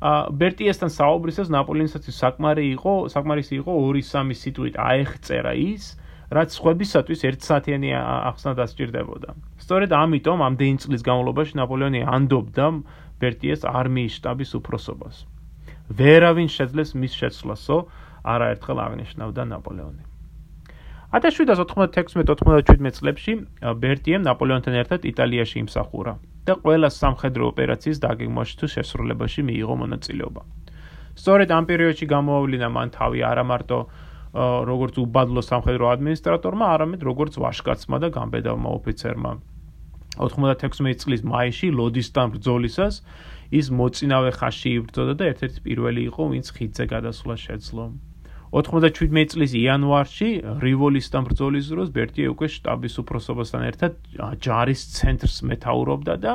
ა 0.00 0.12
ბერტიესთან 0.32 0.90
საუბრისას 0.92 1.48
ნაპოლეონისაც 1.56 2.04
საკმარი 2.20 2.64
იყო, 2.76 2.92
საკმარისი 3.12 3.54
იყო 3.64 3.72
2-3 3.80 4.36
სიტყვით 4.44 4.74
აეხწერა 4.76 5.52
ის, 5.56 5.96
რაც 6.30 6.50
ხვებისათვის 6.62 7.20
1 7.26 7.42
საათიანი 7.42 7.90
ახსნა 8.30 8.52
დასჭირდებოდა. 8.54 9.30
სწორედ 9.58 9.90
ამიტომ 9.90 10.38
ამდენი 10.46 10.76
წლის 10.82 11.02
განმავლობაში 11.02 11.54
ნაპოლეონი 11.58 12.00
ანდობდა 12.06 12.66
ბერტიეს 13.20 13.66
არმიის 13.66 14.12
შტაბის 14.18 14.50
უფროსობას. 14.58 15.16
ვერავინ 15.90 16.48
შეძლეს 16.56 16.94
მის 16.94 17.12
შეცვლასო, 17.18 17.76
არაერთხელ 18.22 18.78
აღნიშნავდა 18.86 19.42
ნაპოლეონი. 19.50 20.02
1796-97 21.10 22.94
წლებში 22.94 23.32
ბერტიემ 23.82 24.22
ნაპოლეონთან 24.22 24.74
ერთად 24.82 25.00
იტალიაში 25.10 25.56
იმსახურა 25.66 26.12
და 26.46 26.54
ყველა 26.62 26.88
სამხედრო 26.94 27.42
ოპერაციის 27.50 27.98
დაგეგმვაში 28.06 28.54
თუ 28.60 28.66
შესრულებაში 28.74 29.40
მიიღო 29.50 29.74
მონაწილეობა. 29.82 30.42
სწორედ 31.18 31.48
ამ 31.50 31.64
პერიოდში 31.66 32.06
გამოავლინა 32.14 32.68
მან 32.70 32.88
თავი 32.94 33.20
არა 33.26 33.44
მარტო 33.50 33.78
როგორც 34.34 34.98
უბადლო 35.02 35.42
სამხედრო 35.42 35.90
ადმინისტრატორმა, 35.90 36.64
არამედ 36.74 37.00
როგორც 37.02 37.38
ვაშკაცმა 37.42 37.96
და 37.98 38.08
გამბედავმა 38.14 38.68
ოფიცერმა. 38.78 39.32
96 40.18 41.02
წლის 41.02 41.22
მაისში 41.24 41.70
ლოდისთან 41.74 42.26
ბრძოლისას 42.34 43.02
ის 43.50 43.66
მოწინავე 43.70 44.30
ხაში 44.38 44.70
იბრძოდა 44.78 45.14
და 45.18 45.24
ერთ-ერთი 45.32 45.60
პირველი 45.66 46.02
იყო, 46.10 46.22
ვინც 46.30 46.46
ხიდზე 46.54 46.84
გადასვლა 46.94 47.34
შეძლო. 47.46 47.84
97 48.50 49.30
წლის 49.30 49.52
იანვარში 49.54 50.28
რივოლისთან 50.62 51.26
ბრძოლის 51.30 51.66
დროს 51.70 51.88
ბერტიე 51.94 52.30
უკვე 52.34 52.46
შტაბის 52.50 52.94
უფროსობასთან 53.02 53.62
ერთად 53.70 53.92
ჯარის 54.42 54.80
ცენტრს 54.98 55.36
მეთაურობდა 55.46 56.14
და 56.18 56.32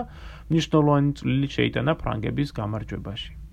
მნიშვნელოვანი 0.48 1.12
წვლილი 1.20 1.48
შეიტანა 1.56 1.94
ფრანგების 2.00 2.56
გამარჯვებაში. 2.56 3.45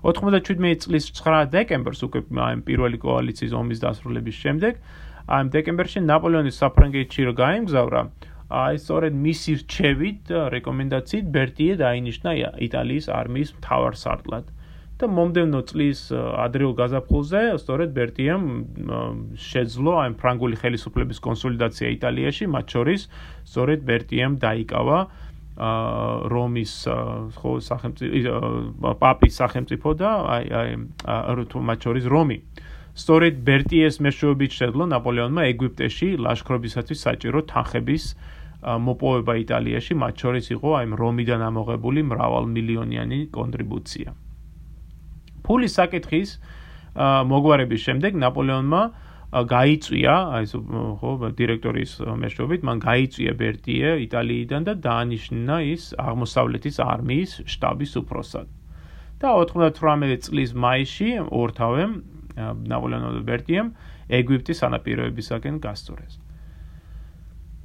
97 0.00 0.80
წლის 0.80 1.06
9 1.12 1.50
დეკემბერს 1.52 2.00
უკვე 2.06 2.24
აი 2.48 2.60
პირველი 2.64 2.98
კოალიციის 3.04 3.52
ომის 3.52 3.82
დასრულების 3.84 4.36
შემდეგ 4.44 4.78
აი 5.30 5.50
დეკემბერში 5.54 6.00
ნაპოლეონის 6.10 6.56
საფრანგეთში 6.62 7.26
რო 7.28 7.32
გაემგზავრა. 7.40 8.00
აი 8.50 8.78
სწორედ 8.82 9.18
მისი 9.24 9.52
რჩევით 9.60 10.32
რეკომენდაციით 10.54 11.26
ბერტიე 11.36 11.74
დაინიშნა 11.84 12.30
იტალიის 12.66 13.06
არმიის 13.20 13.50
მთავარ 13.60 13.94
სარდლად. 14.00 14.46
და 15.00 15.08
მომდევნო 15.08 15.60
წლის 15.64 16.00
ადრეულ 16.12 16.74
გაზაფხულზე 16.76 17.40
სწორედ 17.62 17.92
ბერტიემ 17.96 18.44
შეძლო 19.40 19.92
აი 20.00 20.10
ფრანგული 20.20 20.56
ხელისუფლების 20.60 21.22
კონსოლიდაცია 21.24 21.88
იტალიაში. 21.96 22.44
მათ 22.56 22.66
შორის 22.74 23.00
სწორედ 23.48 23.80
ბერტიემ 23.88 24.36
დაიკავა 24.44 24.98
რომის 25.60 26.72
ხო 27.36 27.50
სახელმწიფო 27.60 28.92
პაპის 29.00 29.34
სახელმწიფო 29.40 29.88
და 30.00 30.10
აი 30.36 30.44
აი 30.60 30.70
მათ 31.68 31.78
შორის 31.84 32.04
რომი. 32.08 32.38
სწორედ 33.00 33.34
ბერტიეს 33.46 34.00
მეშვეობით 34.04 34.52
შეძლო 34.60 34.84
ნაპოლეონმა 34.92 35.42
ეგვიპტეში 35.52 36.08
ლაშქრობისათვის 36.24 36.98
საჭირო 37.06 37.40
თანხების 37.52 38.04
მოპოვება 38.60 39.34
იტალიაში. 39.44 39.92
მათ 40.00 40.14
შორის 40.20 40.46
იყო 40.56 40.68
აი 40.80 40.86
რომიდან 41.02 41.40
ამოღებული 41.50 42.00
მრავალმილიონიანი 42.08 43.18
კონტრიბუცია. 43.36 44.08
ფულის 45.44 45.72
საკითხის 45.80 46.30
მოგვარების 47.30 47.80
შემდეგ 47.86 48.12
ნაპოლეონმა 48.24 48.82
გაიწვია, 49.30 50.14
აი 50.34 50.46
ეს 50.46 50.52
ხო 50.98 51.10
დირექტორის 51.38 51.92
მეშვეობით, 52.18 52.64
მან 52.66 52.80
გაიწვია 52.82 53.32
ბერტიე 53.38 53.90
იტალიიდან 54.10 54.62
და 54.66 54.74
დაანიშნა 54.86 55.56
ის 55.70 55.82
აღმოსავლეთის 56.02 56.76
არმიის 56.82 57.32
შტაბის 57.46 57.92
უფროსად. 58.02 58.48
და 59.20 59.28
98 59.36 60.16
წლის 60.24 60.50
მაისში 60.56 61.10
ორთავემ 61.28 61.92
ნაპოლეონ 62.72 63.20
ბერტიემ 63.28 63.68
ეგვიპტის 64.08 64.64
სანაპიროებისაკენ 64.64 65.60
გასწორეს. 65.60 66.14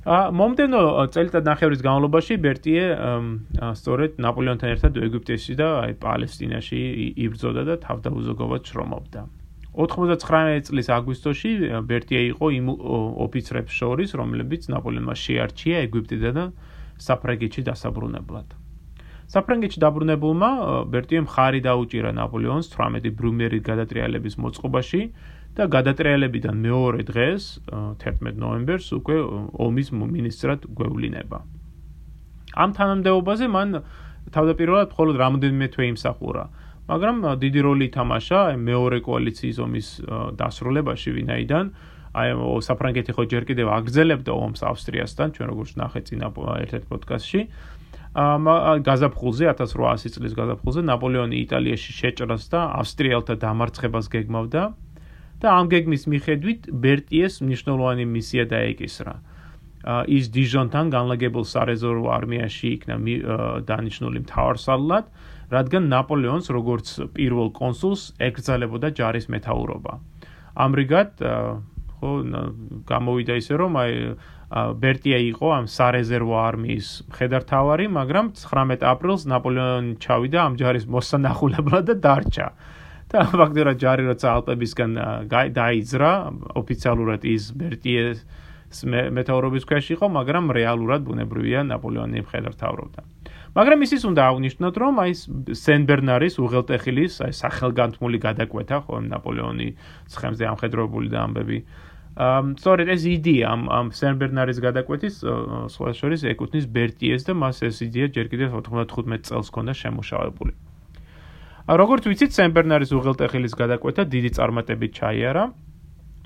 ა 0.05 0.29
მომდენო 0.29 0.81
წელიწად 1.15 1.47
ნახევრის 1.49 1.81
განმავლობაში 1.81 2.35
ბერტიე 2.45 2.83
სწორედ 3.79 4.19
ნაპოლეონთან 4.21 4.69
ერთად 4.75 4.99
ეგვიპტეში 5.01 5.55
და 5.57 5.69
აი 5.81 5.97
პალესტინაში 6.03 6.81
იბრძოდა 7.25 7.63
და 7.65 7.75
თავდაუზოგავად 7.87 8.61
შრომობდა. 8.69 9.21
99 9.75 10.67
წლის 10.69 10.87
აგვისტოში 10.97 11.51
ბერტია 11.87 12.21
იყო 12.31 12.45
იმ 12.57 12.67
ოფიცრებს 13.27 13.73
შორის, 13.75 14.15
რომლებიც 14.15 14.69
ნაპოლეონმა 14.71 15.15
შეარჩია 15.19 15.83
ეგვიპტიდან 15.87 16.35
და 16.39 16.45
საფრანგეთში 17.07 17.61
დასაბრუნებლად. 17.69 18.47
საფრანგეთში 19.25 19.79
დაბრუნებულმა 19.81 20.49
ბერტიემ 20.93 21.27
ხარი 21.27 21.59
დაუჭირა 21.65 22.11
ნაპოლეონს 22.15 22.69
18 22.71 23.09
ბრუმერის 23.19 23.63
გადატრიალების 23.65 24.35
მოწყობაში 24.37 25.01
და 25.57 25.63
გადატრიალებიდან 25.75 26.55
მეორე 26.61 27.01
დღეს 27.09 27.43
11 28.05 28.37
ნოემბერს 28.43 28.87
უკვე 28.99 29.17
ომის 29.65 29.89
მინისტრად 29.91 30.69
გვევლინება. 30.77 31.39
ამ 32.55 32.69
თანამდებობაზე 32.77 33.45
მან 33.51 33.69
თავდაპირველად 34.35 34.87
მხოლოდ 34.93 35.15
რამოდენიმე 35.23 35.67
თვე 35.73 35.85
იმსახურა. 35.93 36.43
მაგრამ 36.85 37.15
დიდი 37.41 37.59
როლი 37.65 37.85
ითამაშა 37.89 38.39
მეორე 38.61 38.97
კოალიციის 39.05 39.57
ომის 39.65 39.87
დასრულებაში, 40.37 41.09
ვინაიდან 41.17 41.65
აი 42.15 42.29
საფრანგეთი 42.63 43.11
ხო 43.17 43.23
ჯერ 43.31 43.43
კიდევ 43.49 43.67
აგრძელებდა 43.75 44.31
ომს 44.31 44.61
ავსტრიასთან, 44.69 45.27
ჩვენ 45.35 45.47
როგორც 45.51 45.71
ნახეთ 45.81 46.03
წინა 46.09 46.27
ერთ-ერთ 46.63 46.85
პოდკასტში. 46.91 47.41
აა 48.15 48.73
გაზაფხულზე 48.87 49.43
1800 49.51 50.13
წლის 50.15 50.33
გაზაფხულზე 50.39 50.81
ნაპოლეონი 50.87 51.37
იტალიაში 51.43 51.91
შეჭრას 51.99 52.43
და 52.47 52.59
ავსტრიელთა 52.79 53.35
დამარცხებას 53.43 54.05
გეგმავდა 54.13 54.63
და 55.43 55.47
ამ 55.51 55.65
გეგმის 55.73 56.03
მიხედვით 56.07 56.61
ბერტიეს 56.71 57.43
მნიშვნელოვანი 57.43 58.05
მისია 58.15 58.43
დაეკისრა. 58.55 59.15
ის 59.85 60.25
დიჟონთან 60.33 60.85
განლაგებულ 60.95 61.43
სარეზერვო 61.45 62.09
არმიაში 62.15 62.67
იქნა 62.77 62.95
დანიშნული 63.69 64.19
მთავარსარდლად 64.25 65.05
რადგან 65.51 65.89
ნაპოლეონს 65.91 66.49
როგორც 66.53 66.87
პირველ 67.15 67.51
კონსულს 67.55 68.15
ეკრძალებოდა 68.19 68.93
ჯარის 68.97 69.27
მეთაურობა. 69.29 69.93
ამრიგად 70.55 71.21
ხო 71.95 72.11
გამოვიდა 72.89 73.33
ისე 73.41 73.53
რომ 73.59 73.73
აი 73.81 73.93
ბერტია 74.55 75.19
იყო 75.25 75.47
ამ 75.57 75.65
სარეზერვო 75.65 76.35
არმიის 76.37 76.87
მხედართავარი, 77.09 77.85
მაგრამ 77.97 78.25
19 78.37 78.85
აპრილს 78.85 79.25
ნაპოლეონი 79.31 79.95
ჩავიდა 80.05 80.39
ამ 80.45 80.53
ჯარის 80.61 80.85
მოსანახულებლად 80.85 81.85
და 81.89 81.95
დარჩა. 82.05 82.47
და 83.05 83.21
ფაქტობრივად 83.31 83.77
ჯარი 83.79 84.03
როცა 84.11 84.27
ალპებისგან 84.35 84.91
დაიძრა, 85.29 86.11
ოფიციალურად 86.61 87.21
ის 87.29 87.43
ბერტიეს 87.53 88.25
მეთაურობის 89.17 89.63
ქვეშ 89.69 89.85
იყო, 89.95 90.09
მაგრამ 90.09 90.51
რეალურად 90.57 91.05
ბუნებრივია 91.05 91.61
ნაპოლეონი 91.69 92.25
მხედართავრობდა. 92.25 93.14
მაგრამ 93.55 93.83
ისიც 93.87 94.01
უნდა 94.11 94.21
აღნიშნოთ, 94.29 94.75
რომ 94.83 94.95
აი 94.99 95.11
სენბერნარის 95.55 96.35
უღელტეხილის 96.43 97.13
აი 97.23 97.33
სახელგანთმული 97.39 98.17
გადაკვეთა, 98.19 98.77
ხო, 98.83 98.95
ნაპოლეონი 99.07 99.69
ცხემზე 100.11 100.43
ამხედრებული 100.51 101.07
და 101.07 101.19
ამბები. 101.23 101.59
ამ 102.15 102.55
სწორედ 102.55 102.87
ეს 102.95 103.03
იდეა 103.11 103.47
ამ 103.51 103.61
ამ 103.67 103.87
სენბერნარის 103.91 104.59
გადაკვეთის 104.63 105.15
სხვა 105.71 105.89
შორის 105.99 106.21
ეკუთვნის 106.31 106.65
ბერტიეს 106.71 107.27
და 107.27 107.33
მას 107.35 107.59
ეს 107.67 107.83
იდეა 107.83 108.07
ჯერ 108.15 108.27
კიდევ 108.31 108.55
95 108.55 109.27
წელს 109.27 109.47
ქონდა 109.51 109.73
შემუშავებული. 109.75 110.53
ა 111.67 111.71
როგორც 111.75 112.03
ვიცით, 112.07 112.31
სენბერნარის 112.31 112.91
უღელტეხილის 112.95 113.53
გადაკვეთა 113.59 114.03
დიდი 114.07 114.29
წარმატებით 114.37 114.91
ჩაიარა 114.95 115.43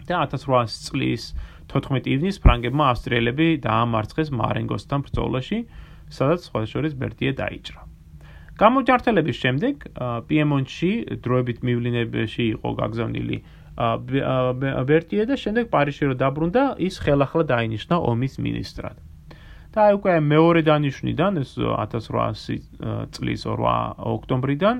და 0.05 0.15
1800 0.29 0.77
წლის 0.85 1.23
14 1.73 2.05
ივნისს 2.05 2.41
ფრანგებმა 2.41 2.85
ავსტრიელები 2.93 3.47
დაამარცხეს 3.65 4.29
მარენგოსთან 4.29 4.99
ბრძოლაში, 5.05 5.57
სადაც 6.09 6.39
სხვა 6.49 6.61
შორის 6.73 6.93
ბერტიე 7.01 7.31
დაიჭრა. 7.41 7.81
გამოჯართელების 8.59 9.37
შემდეგ 9.43 9.75
პიემონტში 10.27 10.91
დროებით 11.23 11.59
მივლინებაში 11.63 12.43
იყო 12.59 12.69
გაგზავნილი 12.81 13.37
ბერტიე 14.89 15.23
და 15.29 15.35
შემდეგ 15.39 15.69
პარიზში 15.71 16.03
რო 16.11 16.15
დაბრუნდა, 16.19 16.63
ის 16.87 16.95
ხელახლა 16.99 17.43
დაინიშნა 17.53 17.95
ომის 18.11 18.33
ministrად. 18.43 18.97
და 19.69 19.79
აი 19.85 19.93
უკვე 20.01 20.13
მეორე 20.33 20.61
დანიშნიდან 20.65 21.33
ეს 21.39 21.51
1800 21.55 23.13
წლის 23.13 23.41
8 23.45 24.01
ოქტომბრიდან 24.01 24.75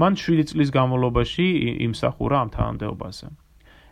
მან 0.00 0.12
7 0.22 0.46
წლის 0.50 0.70
განმავლობაში 0.70 1.46
იმსახურა 1.86 2.36
ამ 2.42 2.48
თანამდებობაზე. 2.56 3.26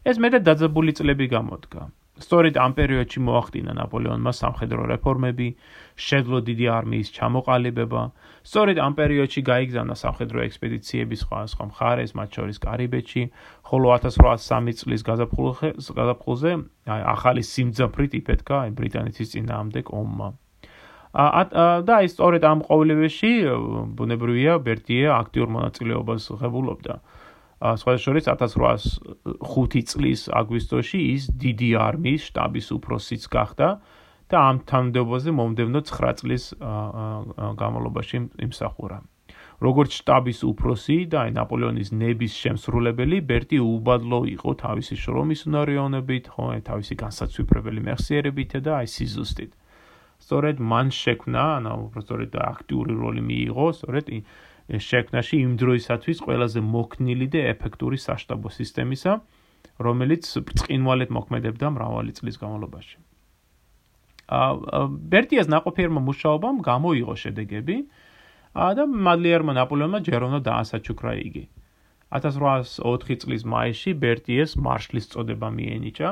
ეს 0.08 0.16
მეტად 0.22 0.42
დაძაბული 0.48 0.92
წლები 0.94 1.26
გამოდგა. 1.36 1.82
სწორედ 2.18 2.54
ამ 2.58 2.72
პერიოდში 2.78 3.20
მოახდინა 3.22 3.72
ნაპოლეონმა 3.78 4.32
სამხედრო 4.34 4.82
რეფორმები, 4.94 5.48
შედლო 5.98 6.38
დიდი 6.46 6.66
არმიის 6.78 7.08
ჩამოყალიბება. 7.18 8.02
სწორედ 8.46 8.76
ამ 8.78 8.92
პერიოდში 9.00 9.40
გაიგზავნა 9.50 9.94
სამხედრო 9.98 10.38
ექსპედიციები 10.46 11.16
სხვადასხვა 11.22 11.64
მხარეს, 11.70 12.10
მათ 12.14 12.28
შორის 12.38 12.58
კარიბეთში, 12.62 13.22
ხოლო 13.68 13.86
1803 13.98 14.78
წლის 14.78 15.02
გაზაფხულზე 15.98 16.52
ახალი 16.86 17.42
სიმძაფრით 17.42 18.12
იფეთქა 18.20 18.58
ბრიტანეთის 18.78 19.32
წინააღმდეგ 19.34 19.84
ომმა. 19.90 20.28
და 21.88 21.92
აი 21.98 22.06
სწორედ 22.14 22.42
ამ 22.44 22.58
ყოველებში 22.68 23.32
ბუნებრივია 23.98 24.54
ბერტიე 24.60 25.08
აქტიურ 25.08 25.48
მონაწილეობას 25.56 26.22
ღებულობდა. 26.40 26.94
სხვადასხვა 27.58 28.02
შორის 28.06 28.24
1805 28.30 29.82
წლის 29.90 30.20
აგვისტოში 30.30 31.00
ის 31.14 31.22
დიდი 31.42 31.70
არმიის 31.74 32.22
შტაბის 32.28 32.66
უფროსიც 32.76 33.22
გახდა. 33.34 33.68
და 34.28 34.36
ამ 34.48 34.56
თანამდებობაზე 34.70 35.30
მომდევნო 35.40 35.80
9 35.90 36.18
წლის 36.20 36.44
განმავლობაში 36.60 38.16
იმსახურა. 38.48 38.98
როგორც 39.58 39.90
штаბის 40.00 40.40
უფროსი 40.46 40.96
და 41.12 41.24
ნაპოლეონის 41.34 41.88
ნების 41.90 42.34
შემსრულებელი, 42.42 43.16
ბერტი 43.26 43.58
უბადლო 43.58 44.20
იყო 44.38 44.50
თავისი 44.62 44.94
შრომის 45.02 45.40
უნარიანობით, 45.50 46.30
ხო, 46.34 46.46
თავისი 46.68 46.94
განსაცვიფრებელი 47.02 47.80
მეხსიერებით 47.88 48.52
და 48.62 48.72
აი 48.82 48.86
სიზუსტით. 48.94 49.50
სწორედ 50.18 50.62
მან 50.62 50.88
შექმნა, 50.94 51.42
ანუ 51.58 51.74
სწორედ 52.02 52.32
აქტიური 52.38 52.94
როლი 53.02 53.22
მიიღო, 53.30 53.66
სწორედ 53.78 54.06
შექმნაში 54.88 55.36
იმ 55.46 55.52
დროისათვის 55.62 56.18
ყველაზე 56.26 56.60
მოქნილი 56.60 57.26
და 57.34 57.40
ეფექტური 57.54 57.98
საშტაბო 58.06 58.48
სისტემისა, 58.58 59.12
რომელიც 59.86 60.24
ბრწყინვალედ 60.46 61.10
მოქმედებდა 61.18 61.66
მრავალი 61.78 62.12
წლის 62.18 62.36
განმავლობაში. 62.42 63.07
ბერტიას 64.28 65.48
ნაყოფიერმა 65.48 66.00
მუშაობამ 66.04 66.56
გამოიღო 66.64 67.14
შედეგები 67.16 67.76
და 68.78 68.84
მადლიერმა 69.08 69.52
ნაპოლეონმა 69.56 70.00
ჯერ 70.08 70.26
უნდა 70.28 70.40
დაასაჩუქრა 70.48 71.12
იგი. 71.28 71.44
1804 72.18 73.16
წლის 73.24 73.42
მაისში 73.44 73.92
ბერტიეს 74.02 74.56
მარშლის 74.66 75.08
წოდება 75.12 75.48
მიენიჭა. 75.56 76.10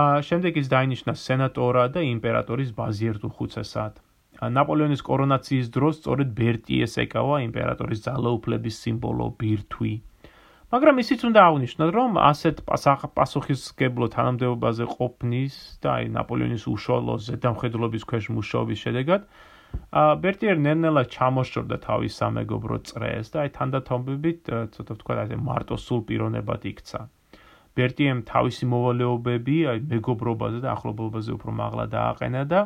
აა 0.00 0.18
შემდეგ 0.28 0.52
ის 0.62 0.68
დაინიშნა 0.70 1.12
სენატორად 1.18 1.90
და 1.98 2.00
იმპერატორის 2.06 2.70
ბაზიერტულ 2.78 3.32
ხუცესად. 3.38 3.92
ნაპოლეონის 4.40 5.02
კორონაციის 5.02 5.66
დროს 5.74 5.94
სწორედ 6.00 6.28
ბერტიეს 6.38 6.94
ეკავა 7.04 7.42
იმპერატორის 7.46 8.02
ძალაუფლების 8.06 8.78
სიმბოლო 8.82 9.26
ბირთვი. 9.40 9.94
მაგრამ 10.70 11.00
ისიც 11.02 11.22
უნდა 11.26 11.40
აღნიშნოთ, 11.50 11.90
რომ 11.98 12.10
ასეთ 12.22 12.56
პასუხისგებლო 13.18 14.06
თანამდებობაზე 14.14 14.84
ყოფნის 14.94 15.54
და 15.82 15.88
აი 15.98 16.04
ნაპოლეონის 16.14 16.64
უშუალო 16.70 17.14
ზედამხედველობის 17.26 18.04
ქვეშ 18.06 18.28
მუშაობის 18.36 18.84
შედეგად 18.86 19.26
ა 19.90 20.02
ბერტიერ 20.22 20.62
ნენელა 20.66 21.02
ჩამოშორდა 21.14 21.76
თავის 21.86 22.14
სამეგობრო 22.22 22.78
წრეს 22.86 23.34
და 23.34 23.42
აი 23.42 23.50
თანდათანობით 23.58 24.40
ცოტა 24.78 24.94
ვთქვა 24.94 25.18
აი 25.26 25.42
მარტო 25.50 25.76
სულ 25.86 26.00
პიროვნებად 26.06 26.62
იქცა. 26.70 27.00
ბერტიემ 27.74 28.22
თავისი 28.30 28.64
მოვალეობები 28.70 29.56
აი 29.74 29.78
მეგობრობაზე 29.90 30.58
და 30.64 30.68
ახლობლობაზე 30.78 31.30
უფრო 31.34 31.50
მაღლა 31.62 31.84
დააყენა 31.98 32.42
და 32.46 32.60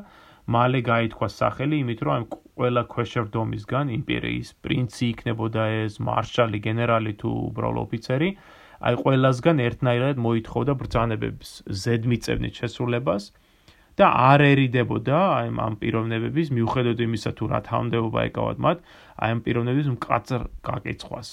მალე 0.45 0.81
გაითქვა 0.93 1.29
სახელი, 1.41 1.77
იმით 1.85 2.01
რომ 2.05 2.13
ამ 2.21 2.25
ყველა 2.55 2.83
ქვეშევრდომისგან 2.91 3.91
იმპერიის 3.99 4.51
პრინცი 4.65 5.05
იქნებოდა 5.15 5.65
ეს, 5.85 5.99
მარშალი, 6.09 6.59
გენერალი 6.67 7.13
თუ 7.21 7.31
უბრალო 7.51 7.83
ოფიცერი, 7.87 8.29
აი 8.85 8.99
ყველასგან 9.01 9.63
ერთნაირად 9.65 10.21
მოითხოვდა 10.27 10.73
ბრძანებების 10.83 11.51
ზედმიწევნით 11.85 12.55
შესრულებას 12.61 13.25
და 13.99 14.07
არერიდებოდა 14.35 15.19
აი 15.39 15.49
ამ 15.67 15.75
პიროვნებების 15.83 16.49
მიუხედავად 16.59 17.01
იმისა 17.07 17.31
თუ 17.39 17.45
რა 17.55 17.61
თანამდებობა 17.69 18.21
ეკავათ 18.31 18.59
მათ, 18.67 18.79
აი 19.23 19.35
ამ 19.35 19.41
პიროვნებების 19.47 19.89
მკაცრ 19.95 20.41
გაკეცხვას, 20.69 21.29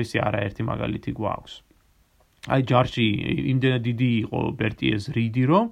რისი 0.00 0.18
არაერთი 0.28 0.62
მაგალითი 0.72 1.12
გვაქვს. 1.20 1.54
აი 2.48 2.62
ჯარში 2.70 3.06
იმდენად 3.52 3.82
დიდი 3.84 4.10
იყო 4.24 4.40
ბერტიეს 4.58 5.04
რიდი 5.16 5.44
რომ 5.52 5.66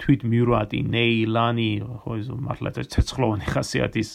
თვით 0.00 0.24
მიურატი, 0.24 0.80
ნეილანი, 0.94 1.70
ხო 2.02 2.12
ეს 2.20 2.28
მართლაც 2.32 2.80
ცეცხლოვანი 2.90 3.46
ხასიათის 3.52 4.10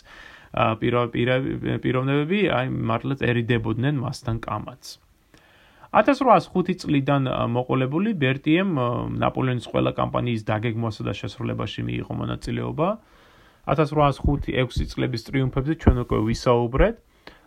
პიროვნებები, 0.82 2.40
აი 2.58 2.66
მართლაც 2.92 3.20
ერიდებოდნენ 3.22 3.96
მასთან 4.04 4.38
კამაც. 4.46 4.84
1805 5.96 6.76
წლიდან 6.84 7.28
მოყოლებული 7.56 8.12
ბერტიემ 8.20 8.72
ნაპოლეონის 9.24 9.68
ყველა 9.72 9.92
კამპანიის 9.96 10.44
დაგეგმვასა 10.50 11.04
და 11.08 11.14
შესრულებაში 11.16 11.82
მიიღო 11.88 12.14
მონაწილეობა. 12.20 12.88
1805-6 13.72 14.92
წლების 14.92 15.22
ტრიუმფებზე 15.28 15.74
ჩვენ 15.82 15.98
უკვე 16.04 16.18
ვისაუბრეთ. 16.30 16.96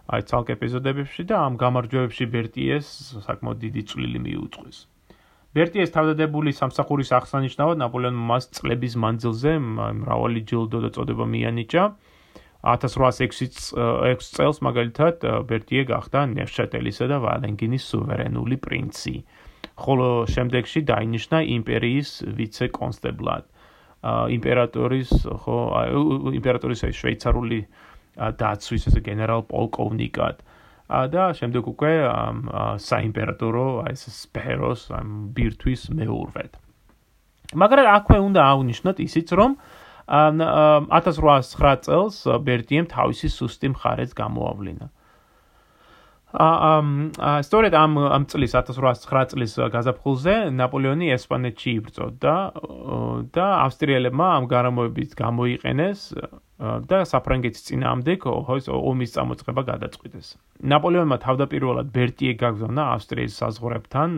აი 0.09 0.23
ცალკე 0.25 0.53
ეპიზოდებში 0.57 1.23
და 1.29 1.37
ამ 1.45 1.61
გამარჯვებებში 1.61 2.25
ბერტიეს 2.33 2.89
საკმაოდ 3.29 3.59
დიდი 3.69 3.83
წვლილი 3.93 4.19
მიუძღვის. 4.25 4.79
ბერტიეს 5.57 5.93
თავდადებული 5.95 6.53
სამსახურის 6.53 7.11
აღსანიშნავად 7.19 7.81
ნაპოლეონმა 7.81 8.25
მას 8.31 8.49
წლების 8.59 8.95
მანძილზე 9.01 9.53
მრავალი 10.03 10.43
ჯილდო 10.51 10.79
და 10.85 10.91
წოდება 10.93 11.25
მიანიჭა. 11.25 11.85
1806 12.69 14.35
წელს 14.37 14.59
მაგალითად 14.67 15.25
ბერტიე 15.49 15.83
გახდა 15.89 16.27
ნევშატელისა 16.35 17.07
და 17.09 17.17
ვალენგინის 17.25 17.85
სუვერენული 17.91 18.57
პრინცი. 18.61 19.17
ხოლო 19.79 20.27
შემდეგში 20.27 20.81
დაინიშნა 20.91 21.39
იმპერიის 21.57 22.11
ვიცე-კონსტებლად. 22.37 23.45
იმპერატორის 24.37 25.11
ხო 25.43 25.59
იმპერატორის 26.35 26.81
შვეიცარიული 26.99 27.61
დაცვის 28.19 28.83
ესე 28.91 29.01
გენერალ 29.07 29.47
პოლკოვნიკად. 29.49 30.37
და 30.89 31.25
შემდეგ 31.37 31.69
უკვე 31.69 31.93
საიმპერატორო 32.81 33.67
აი 33.85 33.93
ეს 33.93 34.05
სპეროს 34.25 34.89
ამ 34.97 35.09
ბირთვის 35.37 35.93
მეურვედ. 35.93 36.53
მაგრამ 37.61 37.87
აქვე 37.97 38.19
უნდა 38.29 38.41
აღნიშნოთ 38.53 38.97
ისიც 39.05 39.29
რომ 39.37 39.57
1809 40.09 41.85
წელს 41.85 42.17
ბერტიემ 42.45 42.89
თავისი 42.89 43.29
სუსტი 43.29 43.69
მხარეც 43.77 44.17
გამოავლინა. 44.17 44.89
აა 46.29 47.41
სწორედ 47.41 47.73
ამ 47.73 47.93
ამ 47.97 48.25
წლის 48.29 48.53
1809 48.53 49.33
წლის 49.33 49.53
გაზაფხულზე 49.73 50.35
ნაპოლეონი 50.53 51.09
ესპანეთში 51.17 51.71
იბრძოდა 51.81 52.35
და 53.33 53.47
ავსტრიელებმა 53.65 54.27
ამ 54.37 54.45
გარამოებით 54.53 55.17
გამოიყენეს 55.17 56.01
და 56.59 56.99
საფრანგეთის 57.07 57.63
წინააღმდეგ 57.71 58.25
ომის 58.27 59.13
წამოწყება 59.15 59.63
გადაწყვიტეს. 59.69 60.29
ნაპოლეონმა 60.73 61.19
თავდაპირველად 61.23 61.93
ბერტიე 61.95 62.33
გაგზავნა 62.35 62.83
ავსტრიის 62.99 63.37
საზღვრებთან 63.43 64.11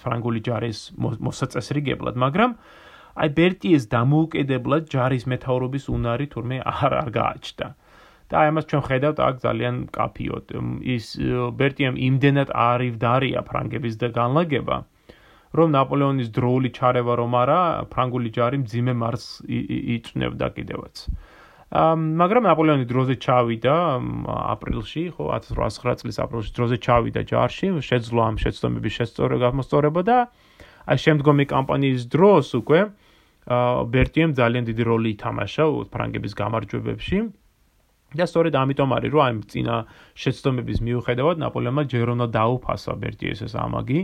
ფრანგული 0.00 0.40
ჯარის 0.48 0.80
მოსაწესრიგებლად, 0.96 2.16
მაგრამ 2.24 2.56
აი 3.20 3.28
ბერტიეს 3.36 3.84
დამოუკიდებლად 3.92 4.88
ჯარის 4.88 5.28
მეთაურობის 5.28 5.84
უნარი 5.92 6.26
თურმე 6.32 6.56
არ 6.64 6.92
არ 7.02 7.10
გააჩნდა. 7.18 7.68
და 8.28 8.34
აი 8.38 8.48
ამას 8.52 8.64
ჩვენ 8.68 8.82
ხედავთ 8.88 9.18
აქ 9.24 9.36
ძალიან 9.44 9.76
კაფიოდ 9.88 10.46
ის 10.94 11.06
ბერტიამ 11.60 11.96
იმდენად 12.08 12.48
არივდარია 12.52 13.40
ფრანგების 13.48 13.94
და 14.00 14.08
განლაგება 14.12 14.76
რომ 15.56 15.68
ნაპოლეონის 15.76 16.28
დროული 16.36 16.68
ჩარევა 16.76 17.14
რომ 17.20 17.32
არა 17.40 17.60
ფრანგული 17.92 18.30
ჯარი 18.36 18.60
მძიმე 18.64 18.94
მარს 19.02 19.24
იწნევდა 19.96 20.48
კიდევაც 20.56 20.96
მაგრამ 21.68 22.48
ნაპოლეონი 22.48 22.86
დროზე 22.88 23.14
ჩავიდა 23.20 23.74
აპრილში, 24.56 25.02
ხო, 25.12 25.24
1809 25.36 26.00
წლის 26.00 26.16
აპრილში 26.24 26.52
დროზე 26.56 26.76
ჩავიდა 26.80 27.22
ჯარში, 27.28 27.66
შეძლო 27.84 28.20
ამ 28.24 28.36
შეცდომების 28.40 28.92
შესწორება 28.98 29.40
გამოსწორება 29.52 30.00
და 30.08 30.18
აი 30.88 30.96
შემდგომი 30.96 31.44
კამპანიის 31.52 32.08
დროს 32.08 32.56
უკვე 32.56 32.80
ბერტიემ 33.92 34.32
ძალიან 34.32 34.64
დიდი 34.64 34.82
როლი 34.88 35.08
ითამაშა 35.12 35.64
ფრანგების 35.92 36.32
გამარჯვებებში. 36.40 37.18
და 38.16 38.24
სწორედ 38.24 38.56
ამიტომ 38.56 38.90
არის 38.96 39.10
რომ 39.12 39.22
აი 39.28 39.32
წინა 39.52 39.76
შეცდომების 40.16 40.78
მიუხედავად 40.80 41.36
ნაპოლეონმა 41.44 41.82
ჯერ 41.92 42.08
უნდა 42.16 42.26
დაუფასა 42.32 42.92
ბერტიეს 42.96 43.44
ეს 43.44 43.52
ამაგი. 43.52 44.00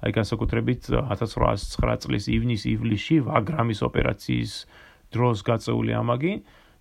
აი 0.00 0.10
განსაკუთრებით 0.16 0.88
1809 1.12 2.00
წლის 2.00 2.24
ივნის-ივლისში 2.32 3.16
ვაგრამის 3.28 3.80
ოპერაციის 3.84 4.52
დროს 5.12 5.36
გაწეული 5.44 5.92
ამაგი. 5.92 6.32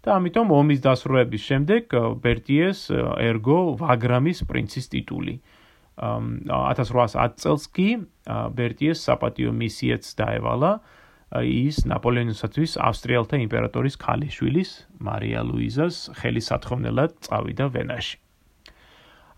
და 0.01 0.17
ამიტომ 0.17 0.51
ომის 0.57 0.79
დასრულების 0.81 1.43
შემდეგ 1.49 1.93
ბერტიეს 2.23 2.79
ერგო 3.21 3.59
ვაგრამის 3.81 4.41
პრინცის 4.49 4.89
ტიტული. 4.93 5.35
1810 6.01 7.37
წელს 7.37 7.67
კი 7.75 7.89
ბერტიეს 8.57 9.03
საპატიო 9.05 9.53
მისიაც 9.53 10.09
დაევალა 10.17 10.71
ის 11.45 11.85
ნაპოლეონისათვის 11.87 12.75
ავსტრიელთა 12.81 13.37
იმპერატორის 13.45 13.95
ქალიშვილის 14.01 14.71
მარია 14.99 15.45
ლუიზას 15.45 16.17
ხელისათხოვნელად 16.17 17.15
წავიდა 17.27 17.69
ვენაში. 17.71 18.17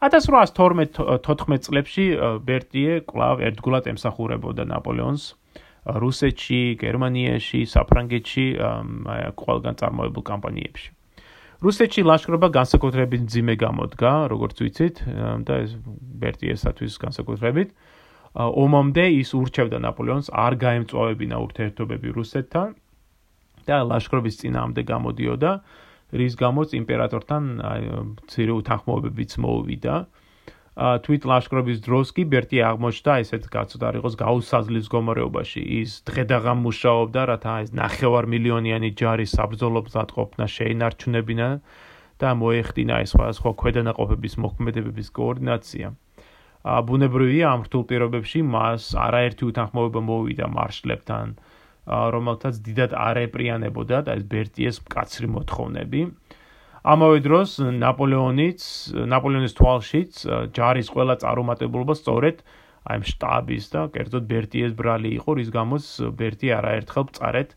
1812-14 0.04 1.64
წლებში 1.68 2.06
ბერტიე 2.48 3.04
კვლავ 3.08 3.44
ერთგულად 3.52 3.88
ემსახურებოდა 3.94 4.66
ნაპოლეონს 4.72 5.28
რუსეთში, 5.84 6.80
გერმანიაში, 6.80 7.68
საფრანგეთში, 7.68 8.46
ყველგან 9.36 9.76
წარმოებულ 9.80 10.24
კამპანიებში. 10.24 10.90
რუსეთში 11.64 12.02
ლაშქრობა 12.04 12.48
განსაკუთრებით 12.60 13.22
ძიმე 13.32 13.56
გამოდგა, 13.56 14.12
როგორც 14.32 14.58
ვიცით, 14.64 14.96
და 15.48 15.54
ეს 15.64 15.72
ბერტიესათვის 16.24 16.94
განსაკუთრებით. 17.04 17.70
ომამდე 18.36 19.04
ის 19.22 19.30
ურჩევდა 19.38 19.78
ნაპოლეონს 19.84 20.28
არ 20.34 20.54
გაემწვავებინა 20.60 21.36
ურთიერთობები 21.38 22.10
რუსეთთან 22.18 22.68
და 23.68 23.78
ლაშქრობის 23.88 24.36
წინაამდე 24.42 24.82
გამოდიოდა, 24.84 25.52
რის 26.14 26.34
გამოც 26.36 26.70
იმპერატორთან 26.78 27.44
აი 27.64 27.82
ცირე 28.28 28.54
უთანხმოებებიც 28.60 29.32
მოუვიდა. 29.40 29.96
თვით 30.74 31.26
ლაშქრობის 31.30 31.82
დროს 31.86 32.12
კი 32.18 32.24
ბერტი 32.34 32.60
აღმოჩნდა 32.66 33.16
ესეთ 33.24 33.44
გაცდარ 33.54 33.98
იყოს 34.00 34.16
გაუსაზლის 34.18 34.88
გომარეობაში 34.90 35.62
ის 35.80 35.92
დღედაღამ 36.10 36.64
მუშაობდა 36.66 37.26
რათა 37.30 37.54
ეს 37.66 37.70
ნახევარ 37.78 38.26
მილიონიანი 38.34 38.90
ჯარი 38.98 39.28
საბრძოლო 39.30 39.84
მზადყოფნა 39.86 40.46
შეინარჩუნებინა 40.56 41.50
და 42.24 42.30
მოეხდინა 42.42 42.96
ეს 43.06 43.14
სხვა 43.38 43.52
ქვედანაყოფების 43.62 44.34
მოქმედებების 44.46 45.08
კოორდინაცია. 45.14 45.88
ა 46.64 46.74
ბუნებრივია 46.90 47.46
ამ 47.54 47.62
რთულ 47.70 47.84
პირობებში 47.94 48.40
მას 48.42 48.82
არაერთი 49.06 49.44
უთანხმოება 49.54 50.02
მოვიდა 50.10 50.46
მარშლებთან 50.58 51.28
რომელთაც 51.86 52.60
დიდად 52.66 52.92
არეპრიანებოდა 52.96 53.98
და 54.08 54.12
ეს 54.18 54.24
ბერტიეს 54.32 54.78
მკაცრი 54.88 55.28
მოთხოვნები. 55.36 56.02
ამავე 56.84 57.20
დროს 57.24 57.52
ნაპოლეონიც 57.80 58.64
ნაპოლეონის 59.08 59.54
თვალშიც 59.56 60.24
ჯარის 60.56 60.90
ყველა 60.92 61.16
წარუმატებლობა 61.24 61.96
სწორედ 61.96 62.44
აი 62.92 63.06
შტაბის 63.08 63.70
და 63.72 63.82
კერძოდ 63.96 64.26
ბერტიეს 64.28 64.74
ბრალი 64.76 65.14
იყო 65.16 65.36
რის 65.40 65.52
გამოც 65.56 65.86
ბერტი 66.20 66.52
არაერთხელ 66.60 67.08
წარეთ 67.16 67.56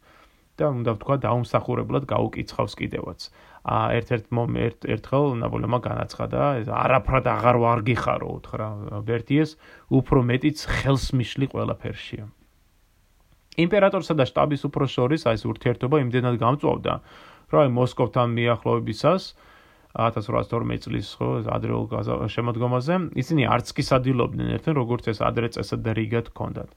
და 0.56 0.70
უნდა 0.78 0.90
ვთქვა 0.94 1.16
დაუმსახურებლად 1.26 2.06
გაუკიცხავს 2.06 2.74
კიდევაც. 2.78 3.20
ა 3.66 3.90
ერთ-ერთ 3.98 4.26
მომენტ 4.30 4.78
ერთხელ 4.94 5.24
ნაპოლეონმა 5.42 5.80
განაცხადა 5.82 6.40
ეს 6.62 6.68
არაფრად 6.70 7.26
აღარ 7.26 7.56
ვარ 7.66 7.80
გიხარო 7.82 8.28
უთხრა 8.38 8.68
ბერტიეს 9.10 9.58
უფრო 9.90 10.22
მეტიც 10.22 10.58
ხელს 10.70 11.06
მიშლი 11.18 11.46
ყველაფერშია. 11.50 12.24
იმპერატორსა 13.58 14.14
და 14.14 14.24
შტაბის 14.30 14.62
უფროს 14.70 14.90
შორის 14.94 15.22
აი 15.26 15.34
ეს 15.34 15.44
ურთიერთობა 15.50 15.96
იმდენად 16.06 16.36
გამწვავდა 16.38 16.94
რა 17.52 17.66
აი 17.66 17.70
მოსკოვთან 17.76 18.34
მიახლოებისას 18.38 19.28
1812 19.96 20.86
წლის 20.86 21.12
ხო 21.18 21.28
ადრეულ 21.56 21.86
შემოდგომაზე 22.36 22.96
ისინი 23.22 23.46
არც 23.56 23.70
კი 23.76 23.82
სადილობდნენ 23.90 24.48
ერთენ 24.58 24.74
როგორც 24.80 25.12
ეს 25.14 25.22
ადრე 25.24 25.52
წესად 25.56 25.80
და 25.86 25.94
რიგად 25.96 26.32
ჰქონდათ 26.34 26.70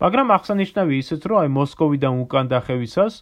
მაგრამ 0.00 0.32
აღსანიშნავი 0.36 0.94
ისიც 1.04 1.24
რომ 1.28 1.38
აი 1.44 1.48
მოსკოვიდან 1.60 2.20
უკან 2.24 2.50
დახევისას 2.50 3.14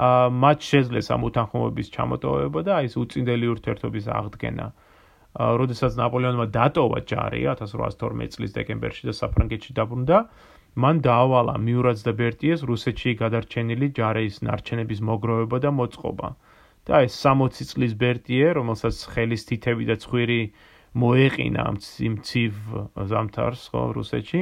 მათ 0.00 0.58
შეძლეს 0.64 1.10
ამ 1.12 1.24
უთანხმოების 1.28 1.88
ჩამოტოვება 1.92 2.60
და 2.64 2.72
აი 2.80 2.88
ეს 2.88 2.94
უწინდელი 2.96 3.46
ურთიერთობის 3.52 4.06
აღდგენა. 4.08 4.66
როდესაც 5.60 5.92
ნაპოლეონმა 6.00 6.46
დატოვა 6.50 7.00
ჯარი 7.06 7.40
1812 7.52 8.34
წლის 8.34 8.50
დეკემბერში 8.56 9.04
და 9.06 9.14
საფრანგეთში 9.14 9.72
დაბრუნდა, 9.76 10.18
მან 10.78 11.00
დაავალა 11.02 11.54
მიურაც 11.58 12.02
და 12.06 12.12
ბერტიეს 12.14 12.62
რუსეთში 12.62 13.14
გადარჩენილი 13.18 13.86
ჯარის 13.98 14.36
ნარჩენების 14.46 15.00
მოგროვება 15.02 15.58
და 15.64 15.70
მოწყობა. 15.74 16.28
და 16.86 16.94
ეს 17.06 17.14
60 17.22 17.66
წლის 17.70 17.92
ბერტიე, 17.98 18.46
რომელსაც 18.58 18.96
ხელის 19.12 19.42
თითები 19.50 19.84
და 19.90 19.96
ცხვირი 20.00 20.40
მოეყინა 20.94 21.60
ამ 21.70 21.76
ციმცივ 21.82 22.54
ზამთარს 23.10 23.62
ხო 23.70 23.82
რუსეთში, 23.98 24.40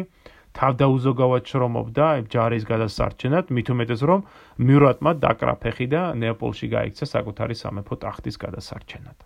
თავდაუზოგავად 0.59 1.43
შრომობდა 1.49 2.07
ჯარის 2.33 2.65
გადასარჩენად, 2.69 3.45
მით 3.53 3.69
უმეტეს 3.75 4.01
რომ 4.09 4.21
მიურატმა 4.59 5.11
დაკრა 5.25 5.55
ფეხი 5.65 5.87
და 5.93 6.03
ნეაპოლში 6.13 6.67
გაიქცა 6.73 7.07
საკუთარი 7.15 7.55
სამეფო 7.57 7.95
ტახტის 8.05 8.37
გადასარჩენად. 8.45 9.19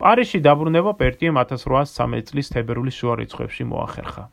პარიზში 0.00 0.38
დაბრუნება 0.40 0.90
ბერტიემ 0.96 1.36
1813 1.36 2.30
წლის 2.30 2.48
თებერვლის 2.54 2.96
შუა 2.96 3.14
რიცხვებში 3.20 3.64
მოახერხა. 3.68 4.24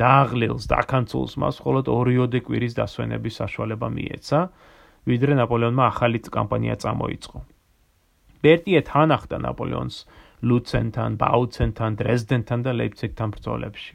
დააღლილს 0.00 0.64
დაკანცულს 0.72 1.32
მას 1.42 1.60
მხოლოდ 1.60 1.86
ორიოდე 1.92 2.38
კვირის 2.46 2.76
დასვენების 2.80 3.38
საშუალება 3.42 3.88
მიეცა, 3.92 4.40
ვიდრე 5.08 5.32
ნაპოლეონმა 5.40 5.84
ახალი 5.92 6.18
კამპანია 6.32 6.76
წამოიწყო. 6.82 7.38
ბერტიე 8.42 8.80
თან 8.88 9.08
ახდა 9.18 9.36
ნაპოლეონს 9.46 9.96
ლუცენთან, 10.42 11.10
ბაუცენთან, 11.22 11.90
დრეზდენთან 12.00 12.60
და 12.66 12.70
ლეიპციგთან 12.78 13.28
ბრძოლებში. 13.34 13.92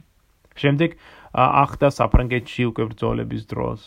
შემდეგ 0.58 0.90
ახდა 1.34 1.88
საფრანგეთში 1.98 2.62
უკვე 2.70 2.84
ბრძოლების 2.90 3.42
დროს. 3.52 3.80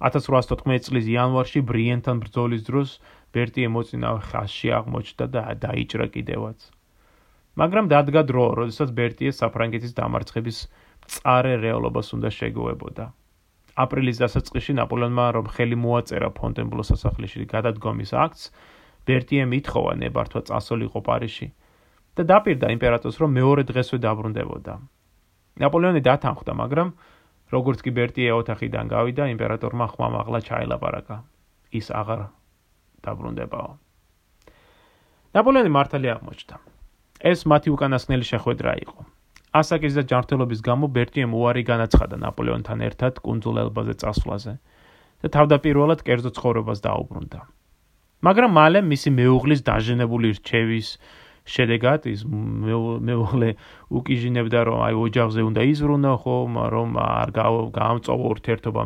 1814 0.00 0.88
წლის 0.88 1.06
იანვარში 1.12 1.60
ბრიენთან 1.70 2.16
ბრძოლის 2.24 2.62
დროს 2.68 2.90
ბერტიე 3.36 3.68
მოწინავე 3.74 4.20
ხაზში 4.30 4.68
აღმოჩნდა 4.78 5.26
და 5.34 5.42
დაიჭრა 5.64 6.06
კიდევაც. 6.14 6.58
მაგრამ 7.60 7.84
დადგა 7.92 8.22
დრო, 8.30 8.44
როდესაც 8.60 8.88
ბერტიე 8.96 9.30
საფრანგეთის 9.36 9.92
დამარცხების 10.00 10.58
წარე 11.10 11.54
რეალობას 11.64 12.14
უნდა 12.16 12.30
შეგუებოდა. 12.38 13.04
აპრილის 13.82 14.20
დასაწყისში 14.22 14.72
ნაპოლეონმა 14.80 15.26
რომ 15.36 15.46
ხელი 15.54 15.76
მოაწერა 15.84 16.28
ფონტენბლოს 16.38 16.90
სასახლეში 16.92 17.46
გადადგომის 17.54 18.10
აქტს, 18.24 18.42
ბერტიემ 19.08 19.52
ითხოვა 19.58 19.92
ნებართვა 20.02 20.40
წასულიყო 20.48 21.00
პარიში 21.08 21.48
და 22.16 22.22
დაპირდა 22.30 22.66
იმპერატორს 22.76 23.16
რომ 23.22 23.30
მეორე 23.38 23.62
დღესვე 23.70 23.98
დაბრუნდებოდა. 24.06 24.74
ნაპოლეონი 25.62 26.00
დათანხმდა, 26.04 26.52
მაგრამ 26.62 26.88
როგორც 27.54 27.78
კი 27.84 27.90
ბერტიე 27.96 28.32
ოთახიდან 28.40 28.86
გავიდა, 28.90 29.24
იმპერატორმა 29.34 29.86
ხმამაღლა 29.94 30.38
ჩაილაპარაკა. 30.46 31.16
ის 31.70 31.86
აღარ 31.90 32.20
დაბრუნდებაო. 33.06 33.70
ნაპოლეონი 35.34 35.70
მართალი 35.70 36.08
აღმოჩნდა. 36.14 36.56
ეს 37.30 37.46
მათი 37.46 37.68
უკანასკნელი 37.70 38.24
შეხვედრა 38.26 38.72
იყო. 38.84 38.98
ასაკის 39.50 39.96
და 39.98 40.02
ჯანმრთელობის 40.10 40.60
გამო 40.62 40.86
ბერტიემ 40.94 41.32
უარი 41.34 41.62
განაცხადა 41.66 42.16
ნაპოლეონთან 42.22 42.84
ერთად 42.86 43.18
კუნძულ 43.24 43.56
ელბაზე 43.64 43.94
წასვლაზე 44.02 44.52
და 45.20 45.28
თავდაპირველად 45.36 46.04
კერძო 46.06 46.30
ცხოვრებას 46.38 46.78
დაუბრუნდა. 46.86 47.40
მაგრამ 48.20 48.50
მალე 48.60 48.80
მისი 48.84 49.10
მეუღლის 49.16 49.60
დაჟენებული 49.66 50.28
რჩევის 50.38 50.88
შედეგად 51.50 52.06
ის 52.12 52.22
მეუღლე 52.28 53.50
უკიჟინებდა 53.96 54.60
რომ 54.68 54.78
აი 54.86 54.94
ოჯახზე 55.08 55.40
უნდა 55.50 55.62
იზრუნო 55.72 56.12
ხო 56.22 56.36
რომ 56.74 56.90
არ 57.00 57.28
გაამწოვო 57.74 58.24
ურთიერთობა 58.34 58.82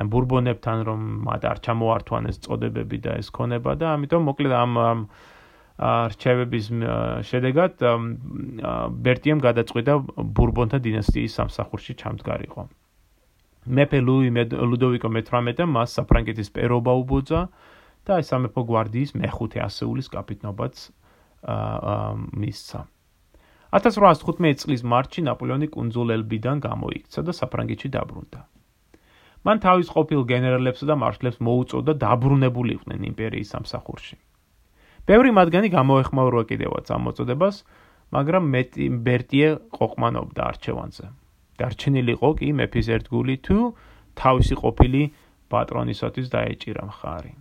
აი 0.00 0.04
ბურბონებთან 0.10 0.78
რომ 0.88 1.00
მათ 1.26 1.42
არ 1.50 1.58
ჩამოართვანეს 1.66 2.36
წოდებები 2.44 2.98
და 3.06 3.12
ეს 3.22 3.28
ქონება 3.30 3.74
და 3.80 3.94
ამიტომ 3.96 4.22
მოკლედ 4.28 4.52
ამ 4.60 4.74
რჩევების 5.80 6.66
შედეგად 7.24 7.82
ბერტიემ 9.00 9.40
გადაწყვიტა 9.40 9.94
ბურბონთა 10.36 10.78
დინასტიის 10.84 11.36
სამსახურში 11.40 11.96
ჩამდგარიყო. 12.02 12.68
მეფე 13.64 14.00
ლუი 14.04 14.28
ლუდოვიკო 14.60 15.08
მე-18 15.08 15.64
მას 15.72 15.96
საფრანგეთის 15.96 16.52
პერობა 16.52 16.92
უბოძა 17.00 17.40
და 18.04 18.10
აი 18.20 18.24
სამეფო 18.28 18.60
გვარდიის 18.68 19.16
მეხუთე 19.24 19.58
ასეულის 19.64 20.08
კაპიტნობაც 20.12 20.74
მისცა. 22.44 22.80
1815 23.72 24.60
წლის 24.60 24.82
მარტში 24.84 25.20
ნაპოლეონი 25.24 25.68
კუნძულ 25.72 26.08
ელბიდან 26.20 26.60
გამოიქცა 26.60 27.20
და 27.24 27.32
საფრანგეთში 27.40 27.88
დაბრუნდა. 27.96 28.40
მან 29.48 29.56
თავის 29.64 29.88
ყოფილ 29.96 30.20
გენერალებსა 30.28 30.84
და 30.90 30.94
მარშლებს 31.00 31.38
მოუწოდა 31.40 31.92
დაბრუნებულიყვნენ 32.04 33.00
იმპერიის 33.10 33.48
სამსახურში. 33.56 34.16
ბევრი 35.10 35.30
მათგანი 35.34 35.68
გამოეხმაურა 35.74 36.42
კიდევაც 36.46 36.86
ამ 36.94 37.00
მოწოდებას, 37.10 37.56
მაგრამ 38.14 38.44
მეტი 38.54 38.84
ბერტიე 39.06 39.48
ყოყმანობდა 39.74 40.42
არჩევანზე. 40.50 41.06
დარჩენილი 41.58 42.12
იყო 42.14 42.30
კი 42.38 42.48
მეფის 42.60 42.86
ერთგული 42.94 43.34
თუ 43.42 43.58
თავისი 44.20 44.54
ყოფილი 44.62 45.02
პატრონისათვის 45.50 46.26
დაეჭირა 46.34 46.82
მხარი. 46.90 47.32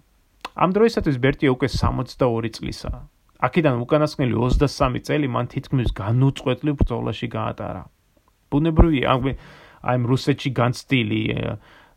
ამ 0.58 0.70
დროისათვის 0.76 1.18
ბერტიე 1.24 1.50
უკვე 1.54 1.68
62 1.78 2.50
წლისაა. 2.58 3.02
აქედან 3.48 3.76
უკანასკნელი 3.86 4.34
23 4.34 5.06
წელი 5.06 5.28
მან 5.30 5.46
თითქმის 5.54 5.90
განუწყვეტლივ 5.94 6.74
ბრძოლაში 6.82 7.28
გაატარა. 7.38 7.84
ბუნებრივია, 8.50 9.14
ამ 9.86 10.02
რუსეთში 10.10 10.50
განცდილი 10.58 11.22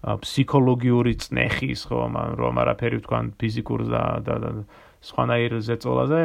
ფსიქოლოგიური 0.03 1.15
წნეხის 1.23 1.81
ხო 1.87 1.99
რომ 2.39 2.55
არაფერი 2.63 2.99
თქვან 3.07 3.25
ფიზიკურ 3.39 3.81
და 3.87 4.03
და 4.27 4.35
სხვანაირ 5.03 5.59
ზეწოლაზე. 5.67 6.21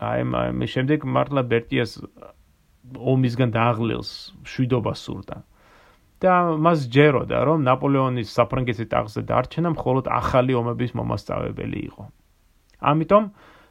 აი 0.00 0.20
მე 0.58 0.66
შემდეგ 0.74 1.04
მართლა 1.04 1.42
ბერტიას 1.50 1.92
ომისგან 2.96 3.50
დააღლილს 3.56 4.10
შვიდობა 4.46 4.94
სურდა. 5.04 5.36
და 6.20 6.32
მას 6.60 6.84
ჯეროდა 6.92 7.38
რომ 7.48 7.62
ნაპოლეონის 7.64 8.28
საფრანგეთის 8.36 8.88
ტახტზე 8.92 9.22
დარჩენა 9.24 9.70
მხოლოდ 9.72 10.04
ახალი 10.20 10.52
ომების 10.60 10.92
მომასწავებელი 10.98 11.80
იყო. 11.88 12.04
ამიტომ 12.92 13.24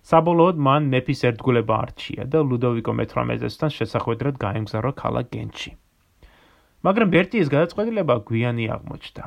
საბოლოოდ 0.09 0.57
მან 0.67 0.81
მეფის 0.93 1.21
ერთგულება 1.29 1.75
არჩია 1.85 2.23
და 2.25 2.39
ლუდოვიკო 2.49 2.91
მე-18-სთან 2.99 3.71
შესახვედრად 3.77 4.35
გაემგზავრა 4.45 4.91
ქალაქ 4.97 5.25
გენჩი. 5.29 5.71
მაგრამ 6.85 7.07
ბერტიეს 7.13 7.53
გადაწყვეტილება 7.53 8.15
გვიანი 8.29 8.65
აღმოჩნდა 8.73 9.23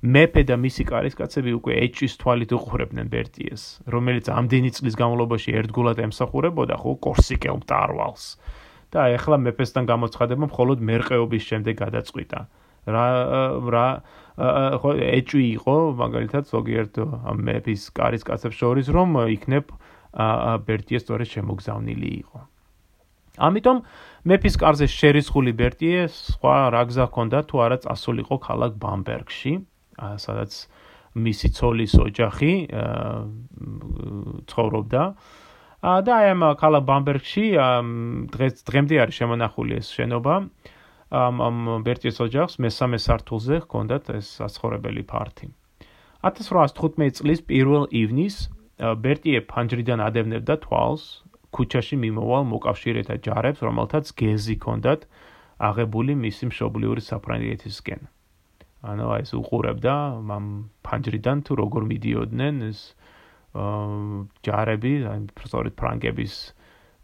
მეფე 0.00 0.42
და 0.48 0.56
მისი 0.56 0.84
კარისკაცები 0.88 1.52
უკვე 1.60 1.74
ეჭვის 1.84 2.14
თვალით 2.16 2.54
უყურებდნენ 2.56 3.08
ბერტიეს, 3.12 3.84
რომელიც 3.92 4.32
ამდენი 4.32 4.70
წლის 4.72 4.96
განმავლობაში 4.96 5.52
ერთგულად 5.60 6.00
ემსახურებოდა 6.08 6.76
ხო 6.80 6.92
კორსიკელ 7.04 7.60
მტარვალს. 7.60 8.24
და 8.90 9.00
ეხლა 9.14 9.36
მეფესთან 9.38 9.84
გამოცხადება 9.86 10.44
მხოლოდ 10.50 10.78
მერყეობის 10.82 11.42
შემდეგ 11.46 11.74
გადაწყვიტა. 11.84 12.40
რა 12.90 13.06
რა 13.70 13.86
ხო 14.80 14.90
ეჭვი 15.20 15.44
იყო 15.60 15.76
მაგალითად 16.00 16.42
ზოგიერთ 16.50 16.94
მეფის 17.38 17.82
კარისკაცებს 17.94 18.56
შორის 18.56 18.86
რომ 18.90 19.08
იქნებ 19.36 19.66
ბერტიეს 20.66 21.02
სწორედ 21.06 21.28
შემოგზავნილი 21.28 22.10
იყო. 22.24 22.38
ამიტომ 23.38 23.76
მეფის 24.26 24.54
კარზე 24.58 24.86
შერისხული 24.90 25.52
ბერტიე 25.60 26.08
სხვა 26.08 26.56
რა 26.74 26.82
გზა 26.88 27.04
ჰქონდა 27.08 27.38
თუ 27.46 27.56
არა 27.62 27.76
წასულიყო 27.84 28.36
ქალაქ 28.42 28.72
ბამბერგში 28.80 29.52
სადაც 30.00 30.52
მისი 31.14 31.48
ცოლის 31.56 31.94
ოჯახი 31.98 32.52
ცხოვრობდა. 34.46 35.02
და 35.80 36.12
აი 36.12 36.26
ამ 36.34 36.42
კალა 36.60 36.80
ბამბერგში 36.84 37.44
დღეს 38.34 38.54
დღემდე 38.68 38.94
არის 39.02 39.16
შემონახული 39.20 39.72
ეს 39.80 39.88
შენობა. 39.96 40.34
ამ 41.10 41.34
ამ 41.42 41.56
ბერტიეს 41.82 42.20
ოჯახს 42.22 42.60
მესამე 42.62 42.98
სართულზე 43.02 43.56
ჰქონდათ 43.66 44.04
ეს 44.14 44.26
საცხოვრებელი 44.38 45.02
ფართი. 45.10 45.50
1815 46.22 47.18
წლის 47.18 47.40
1 47.48 47.90
ივნისს 47.90 48.40
ბერტიე 48.78 49.40
ფანჯრიდან 49.50 49.98
ადევნებდა 50.04 50.54
თვალს 50.64 51.24
ქუჩაში 51.50 51.96
მიმოვალ 52.04 52.44
მოკავშირეთა 52.52 53.16
ჯარებს, 53.26 53.60
რომელთაც 53.66 54.12
გეზი 54.14 54.54
ჰქონდათ 54.60 55.00
აღებული 55.58 56.12
მისი 56.14 56.44
მშობლიური 56.52 57.02
საფრანგეთისკენ. 57.02 58.19
ანუ 58.80 59.04
აი 59.12 59.22
ეს 59.26 59.32
უყურებდა 59.36 59.94
მამ 60.24 60.46
ფანჯრიდან 60.86 61.38
თუ 61.44 61.52
როგორ 61.60 61.82
მიდიოდნენ 61.90 62.54
ეს 62.70 62.80
აა 63.50 64.30
ჯარები, 64.46 64.92
აი 65.10 65.18
სწორედ 65.42 65.74
ფრანგების 65.76 66.34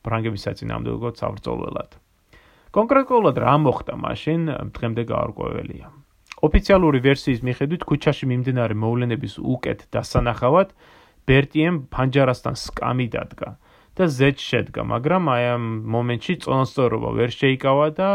ფრანგების 0.07 0.43
საწინააღმდეგო 0.47 1.09
საბრძოლველად. 1.19 1.91
კონკრეტულად 2.71 3.37
რა 3.43 3.55
მოხდა 3.67 3.95
მაშინ 3.99 4.41
დღემდე 4.77 5.03
გაარკვეველია. 5.11 5.87
ოფიციალური 6.47 6.99
ვერსიის 7.03 7.41
მიხედვით 7.43 7.83
ქუჩაში 7.89 8.25
მიმდინარე 8.31 8.75
მოვლენების 8.77 9.35
უკეთ 9.41 9.81
დასანახავად 9.91 10.69
ბერტიემ 11.27 11.77
ფანჯარასთან 11.91 12.55
სკამი 12.55 13.07
დადგა 13.11 13.51
და 13.97 14.05
ზეც 14.07 14.39
შედგა, 14.39 14.85
მაგრამ 14.85 15.25
აი 15.33 15.45
ამ 15.57 15.65
მომენტში 15.91 16.35
წონასწორობა 16.45 17.11
ვერ 17.17 17.31
შეიკავა 17.33 17.87
და 17.97 18.09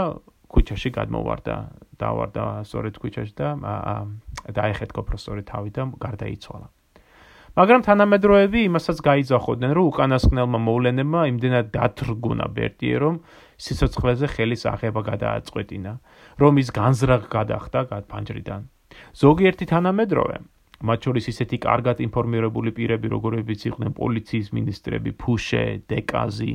ქუჩაში 0.48 0.90
გადმოვარდა 0.96 1.56
დავარდა 2.04 2.44
სწორედ 2.68 2.96
ქუჩაში 3.02 3.34
და 3.38 3.50
დაეხეთქო 4.58 5.02
პროფესორი 5.08 5.44
თავი 5.52 5.70
და 5.76 5.84
გარდაიცვალა. 6.06 6.68
მაგრამ 7.52 7.82
თანამედროვეები 7.84 8.60
იმასაც 8.64 8.98
გაიძახოდნენ, 9.04 9.72
რომ 9.76 9.86
უკანასკნელმა 9.92 10.60
მოვლენებმა 10.72 11.22
იმდენად 11.36 11.66
დათრგუნა 11.76 12.46
ბერტიე, 12.56 12.96
რომ 13.04 13.16
სიცოცხლეზე 13.60 14.28
ხელის 14.32 14.64
აღება 14.72 15.02
გადააწყვეტინა, 15.12 15.94
რომ 16.40 16.54
ის 16.64 16.70
განზრახ 16.72 17.28
გადახდა 17.28 17.80
გადფანჯრიდან. 17.92 18.62
ზოგიერთი 19.24 19.66
თანამედროვე 19.68 20.38
მათ 20.82 21.00
შორის 21.06 21.26
ისეთი 21.30 21.58
კარგად 21.62 21.98
ინფორმირებული 22.08 22.72
პირები, 22.74 23.08
როგორებიც 23.12 23.62
იყვნენ 23.70 23.92
პოლიციის 24.00 24.48
მინისტრები 24.58 25.12
ფუშე, 25.22 25.66
დეკაზი, 25.92 26.54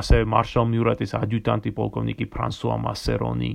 ასევე 0.00 0.24
მარშალ 0.32 0.64
მიურატის 0.70 1.12
ადიუტანტი 1.18 1.70
პოლკოვნიკი 1.76 2.26
ფრანსუა 2.32 2.76
მასერონი, 2.86 3.52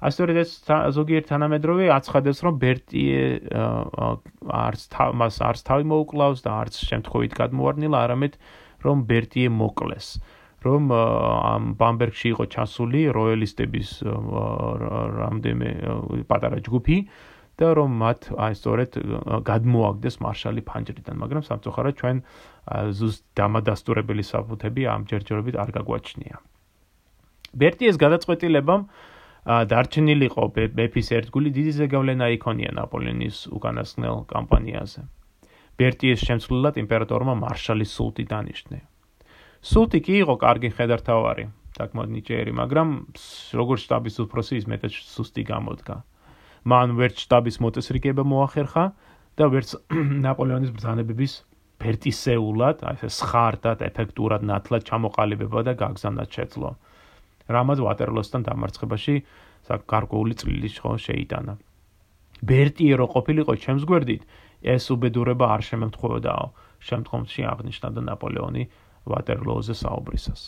ასეთორე 0.00 0.40
ეს 0.40 0.52
ზოგიერთ 0.96 1.26
თანამედროვე 1.30 1.88
აცხადებს 1.92 2.40
რომ 2.46 2.54
ბერტიე 2.64 3.22
არც 4.48 4.80
მას 5.20 5.40
არც 5.44 5.60
თავი 5.68 5.84
მოუკლავს 5.92 6.44
და 6.46 6.50
არც 6.64 6.74
შემთხვევით 6.90 7.32
გადმოვარდნილა 7.40 7.98
არამედ 8.08 8.38
რომ 8.84 8.96
ბერტიე 9.10 9.48
მოკლეს. 9.52 10.08
რომ 10.60 10.92
ამ 10.92 11.72
ბამბერგში 11.80 12.28
იყო 12.36 12.44
ჩასული 12.52 13.00
როიალისტების 13.16 13.90
რამდენიმე 14.04 15.70
პატარა 16.28 16.58
ჯგუფი 16.60 16.96
და 17.56 17.68
რომ 17.80 17.90
მათ 18.00 18.20
აი 18.36 18.52
სწორედ 18.60 18.90
გადმოაგდეს 19.48 20.16
მარშალი 20.20 20.62
ფანჯრიდან 20.68 21.16
მაგრამ 21.16 21.42
სამწუხაროდ 21.48 21.94
ჩვენ 22.00 22.16
ზუსტ 23.00 23.22
დამადასტურებელი 23.40 24.24
საფუთები 24.32 24.82
ამ 24.84 25.08
ჯერჯერობით 25.08 25.56
არ 25.64 25.70
გაგვაჩნია. 25.80 26.36
ბერტიეს 27.56 27.96
გადაწყვეტილებამ 28.04 28.82
დარჩენილიყო 29.46 30.44
მეფის 30.76 31.08
ერთგული 31.16 31.50
დიდი 31.56 31.72
ზეგავლენა 31.80 32.26
იქონია 32.36 32.72
ნაპოლეონის 32.76 33.48
უკანასკნელ 33.56 34.26
კამპანიაზე. 34.28 35.02
ბერტიეს 35.80 36.20
შემცვლელად 36.28 36.76
იმპერატორმა 36.76 37.34
მარშალი 37.40 37.86
სულტი 37.88 38.24
დანიშნა. 38.28 38.78
სულტი 39.64 39.98
კი 40.04 40.14
იყო 40.24 40.34
კარგი 40.44 40.70
ხედართავარი, 40.76 41.44
საკმაოდ 41.76 42.10
ნიჭიერი, 42.16 42.52
მაგრამ 42.52 42.88
როგორც 43.56 43.80
შტაბის 43.88 44.16
უფროსი 44.24 44.54
ის 44.60 44.66
მეტად 44.68 44.92
სუსტი 44.92 45.42
გამოდგა. 45.48 45.96
მან 46.68 46.88
ვერც 47.00 47.16
შტაბის 47.24 47.56
მოწესრიგება 47.64 48.22
მოახერხა 48.28 48.84
და 49.40 49.44
ვერც 49.48 49.70
ნაპოლეონის 50.26 50.72
ბრძანებების 50.76 51.32
ფერტისეულად, 51.80 52.84
აი 52.84 53.08
ეს 53.08 53.16
ხარტად, 53.24 53.80
ეფექტურად, 53.88 54.44
ნათლად 54.44 54.84
ჩამოყალიბება 54.84 55.64
და 55.64 55.72
გაგზავნა 55.80 56.28
შეძლო. 56.28 56.76
რამაც 57.50 57.78
ვატერლოსთან 57.86 58.42
დამარცხებაში 58.46 59.14
წილი 60.40 60.68
ხო 60.70 60.92
შეიტანა. 61.06 61.54
ბერტიე 62.40 62.94
რო 62.96 63.06
ყოფილიყო 63.14 63.54
ჩემს 63.60 63.84
გვერდით, 63.84 64.22
ეს 64.64 64.84
უბედურება 64.94 65.46
არ 65.54 65.62
შემემთხვეოდაო. 65.68 66.46
შემდგომში 66.80 67.44
აღნიშნა 67.44 67.88
და 67.92 68.00
ნაპოლეონი 68.08 68.64
ვატერლოზე 69.04 69.74
საუბრისას. 69.76 70.42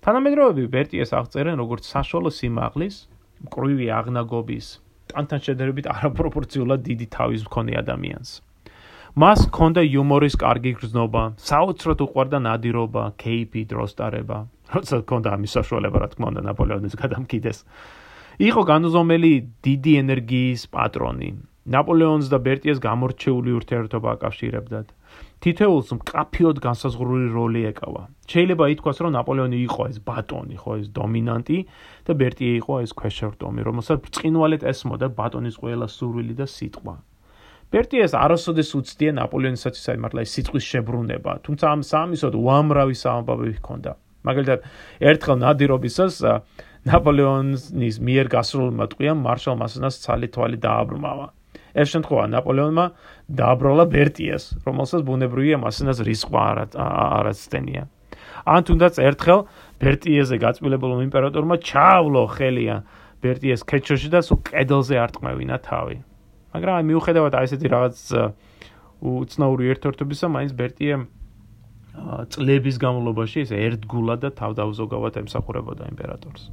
თანამედროვეები 0.00 0.64
ბერტიეს 0.72 1.12
აღწერენ 1.12 1.56
როგორც 1.60 1.84
საშუალო 1.92 2.30
სიმაღლის, 2.32 2.96
მკრივი 3.44 3.86
აღნაგობის, 4.00 4.66
ტანთან 5.12 5.40
შედარებით 5.44 5.86
არაპროპორციულად 5.92 6.80
დიდი 6.88 7.06
თავის 7.12 7.42
მქონე 7.44 7.72
ადამიანს. 7.82 8.30
მას 9.16 9.46
ჰქონდა 9.48 9.80
იუმორის 9.88 10.34
კარგი 10.36 10.70
გრძნობა, 10.76 11.20
საოცრად 11.40 12.02
უყვარდა 12.04 12.38
ნადირობა, 12.46 13.04
кейფი, 13.16 13.62
დროსტარება. 13.64 14.38
როცა 14.76 14.96
ჰქონდა 15.00 15.28
ამის 15.32 15.52
საშუალება, 15.56 15.96
რა 16.04 16.08
თქმა 16.12 16.26
უნდა, 16.36 16.40
ნაპოლეონის 16.52 16.94
გადამკიდეს. 17.00 17.58
იყო 18.44 18.62
განუზომელი 18.68 19.32
დიდი 19.64 19.92
ენერგიის 20.04 20.62
პატრონი. 20.68 21.30
ნაპოლეონს 21.64 22.28
და 22.28 22.38
ბერტიეს 22.44 22.78
გამორჩეული 22.78 23.50
ურთიერთობა 23.56 24.08
აკავშირებდათ. 24.20 24.86
თითოეულს 25.40 25.88
მკაფიოდ 25.96 26.56
განსაზღვრული 26.60 27.26
როლი 27.32 27.62
ეკავა. 27.72 28.02
შეიძლება 28.28 28.64
ითქვას, 28.76 28.96
რომ 29.00 29.10
ნაპოლეონი 29.16 29.58
იყო 29.64 29.82
ეს 29.96 29.98
ბატონი, 30.04 30.56
ხო, 30.60 30.72
ეს 30.84 30.86
დომინანტი 30.92 31.58
და 32.04 32.12
ბერტიე 32.20 32.52
იყო 32.60 32.74
ეს 32.84 32.92
ქვეშევრდომი, 32.92 33.60
რომელსაც 33.64 33.96
ბრწყინვალედ 34.04 34.62
ესმოდა 34.68 35.06
ბატონის 35.16 35.56
ყველა 35.56 35.86
სურვილი 35.88 36.34
და 36.36 36.44
სიტყვა. 36.44 37.15
ბერტიეს 37.74 38.12
არასოდეს 38.14 38.70
უცდია 38.78 39.12
ნაპოლეონისაც 39.18 39.74
ისე 39.80 39.96
მართლა 39.98 40.22
ის 40.22 40.32
სიტყვის 40.36 40.64
შებრუნება, 40.70 41.32
თუმცა 41.46 41.64
ამ 41.66 41.80
სამისოდ 41.82 42.34
უამრავი 42.38 42.94
სამბაბი 42.94 43.52
ჰქონდა. 43.58 43.92
მაგალითად, 44.26 44.60
ერთხელ 45.02 45.36
ნადირობისას 45.42 46.14
ნაპოლეონის 46.86 47.96
მიერ 48.06 48.26
გასრულმა 48.30 48.84
ტყვიამ 48.94 49.18
მარშალ 49.26 49.54
მასანას 49.58 49.94
ცალი 50.02 50.28
თვალი 50.30 50.58
დააბრმავა. 50.62 51.26
ეს 51.76 51.86
შემთხვევა 51.92 52.24
ნაპოლეონმა 52.32 52.86
დააბრალა 53.28 53.84
ბერტიას, 53.92 54.44
რომელსაც 54.64 55.00
ბუნებრივია 55.04 55.58
მასანას 55.60 55.98
რისკვა 56.06 56.42
არაცდენია. 57.18 57.82
ან 58.46 58.60
თუნდაც 58.62 58.94
ერთხელ 59.02 59.40
ბერტიეზე 59.82 60.36
გაწმილებულმა 60.40 61.02
იმპერატორმა 61.08 61.56
ჩავლო 61.60 62.24
ხელია 62.36 62.76
ბერტიეს 63.20 63.66
ქეჩოში 63.66 64.08
და 64.14 64.20
სულ 64.22 64.38
კედელზე 64.46 64.94
არტყმევინა 65.04 65.56
თავი. 65.66 65.96
მაგრამ 66.56 66.74
აი 66.80 66.84
მიუხედავად 66.88 67.32
აი 67.36 67.44
ესეთი 67.46 67.68
რაღაც 67.68 67.98
უცნაური 69.04 69.68
ერთერთობისა, 69.76 70.26
მაინც 70.32 70.52
ბერტიე 70.56 70.94
წლების 72.32 72.76
განმავლობაში 72.80 73.44
ეს 73.44 73.50
ერთგულად 73.56 74.24
და 74.24 74.30
თავდაუზოგავად 74.40 75.20
ემსახურებოდა 75.20 75.84
იმპერატორს. 75.92 76.48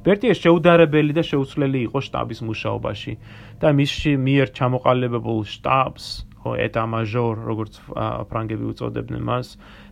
ბერტიე 0.00 0.34
შეუდარებელი 0.34 1.12
და 1.14 1.22
შეუცვლელი 1.30 1.80
იყო 1.86 1.98
შტაბის 2.06 2.40
მუშაობაში 2.48 3.12
და 3.60 3.68
მისში 3.76 4.12
მიერ 4.26 4.48
ჩამოყალიბებულ 4.56 5.40
შტაბს, 5.54 6.04
ხო, 6.40 6.50
ეტა-მაჟორ, 6.66 7.34
როგორც 7.50 7.72
ფრანგები 8.30 8.64
უწოდებდნენ 8.72 9.22
მას, 9.30 9.46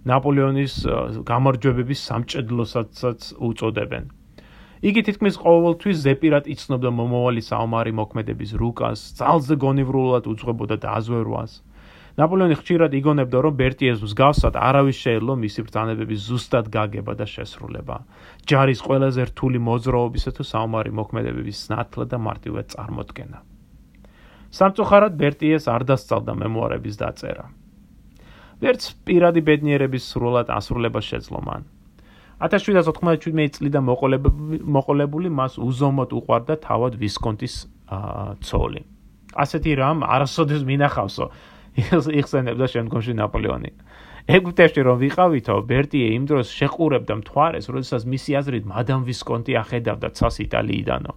ნაპოლეონის 0.09 0.75
გამარჯვებების 1.29 2.01
სამჭედლოსაც 2.09 3.23
უწოდებენ. 3.37 4.18
იგი 4.79 5.03
თითქმის 5.09 5.37
ყოველთვის 5.43 5.97
ზეპირად 6.07 6.47
იცნობდა 6.55 6.91
მომავალი 6.95 7.43
საომარი 7.43 7.93
მოქმედების 7.99 8.53
რუკას, 8.61 9.01
ძალზე 9.19 9.55
გონივრულად 9.59 10.31
უძღვებოდა 10.31 10.77
დაზვერვას. 10.85 11.53
ნაპოლეონი 12.19 12.57
ხშირად 12.59 12.93
იგონებდა, 12.99 13.39
რომ 13.43 13.55
ბერტიეს 13.59 14.03
მსგავსად 14.03 14.55
არავის 14.59 14.99
შეეძლო 15.03 15.35
მისი 15.39 15.61
ბრძანებების 15.67 16.21
ზუსტად 16.31 16.67
გაგება 16.71 17.15
და 17.15 17.27
შესრულება. 17.27 17.97
ჯარის 18.47 18.81
ყველაზე 18.87 19.23
რთული 19.31 19.59
მოძრაობისა 19.63 20.31
თუ 20.35 20.43
საომარი 20.47 20.91
მოქმედებების 20.99 21.59
ნათლა 21.71 22.05
და 22.11 22.19
მარტივად 22.19 22.67
წარმოქმნა. 22.75 23.39
სამწუხაროდ 24.51 25.15
ბერტიეს 25.15 25.65
არ 25.71 25.83
დასწალდა 25.91 26.33
მემუარების 26.43 26.95
დაწერა. 27.03 27.47
ვერც 28.63 28.83
პირადი 29.07 29.41
ბედნიერების 29.47 30.07
სრულად 30.11 30.51
ასრულება 30.51 30.99
შეძლო 30.99 31.41
მან. 31.47 31.63
1797 32.39 33.51
წლიდან 33.59 33.83
მოყოლებული 33.83 35.29
მას 35.35 35.59
უზომოდ 35.59 36.15
უყვარდა 36.19 36.55
თავად 36.63 36.95
ვისკონტის 37.03 37.55
ცოლი. 38.47 38.83
ასეთი 39.35 39.73
რამ 39.75 40.07
არასოდეს 40.07 40.63
მინახავსო. 40.63 41.27
იხსენებდა 42.21 42.67
შემდგომში 42.75 43.13
ნაპოლეონი. 43.19 43.71
ეგვიპტეში 44.29 44.81
რომ 44.87 44.97
ვიყავითო, 45.03 45.55
ბერტიე 45.71 46.09
იმ 46.19 46.25
დროს 46.29 46.47
შეყურებდა 46.53 47.15
მთვარეს, 47.23 47.67
როდესაც 47.73 48.03
მისი 48.13 48.31
აზრით 48.41 48.65
მადამ 48.69 49.03
ვისკონტი 49.09 49.53
ახედავდა 49.63 50.09
ცას 50.19 50.37
იტალიიდანო. 50.47 51.13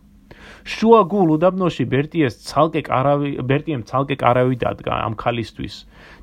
შუა 0.66 1.02
გულ 1.12 1.28
უდაბნოში 1.36 1.84
ბერტიეს 1.92 2.36
ცალკე 2.50 2.82
კარავი, 2.88 3.30
ბერტიემ 3.50 3.84
ცალკე 3.90 4.16
კარავი 4.22 4.56
დადგა 4.64 4.94
ამ 5.06 5.14
ქალისთვის 5.18 5.76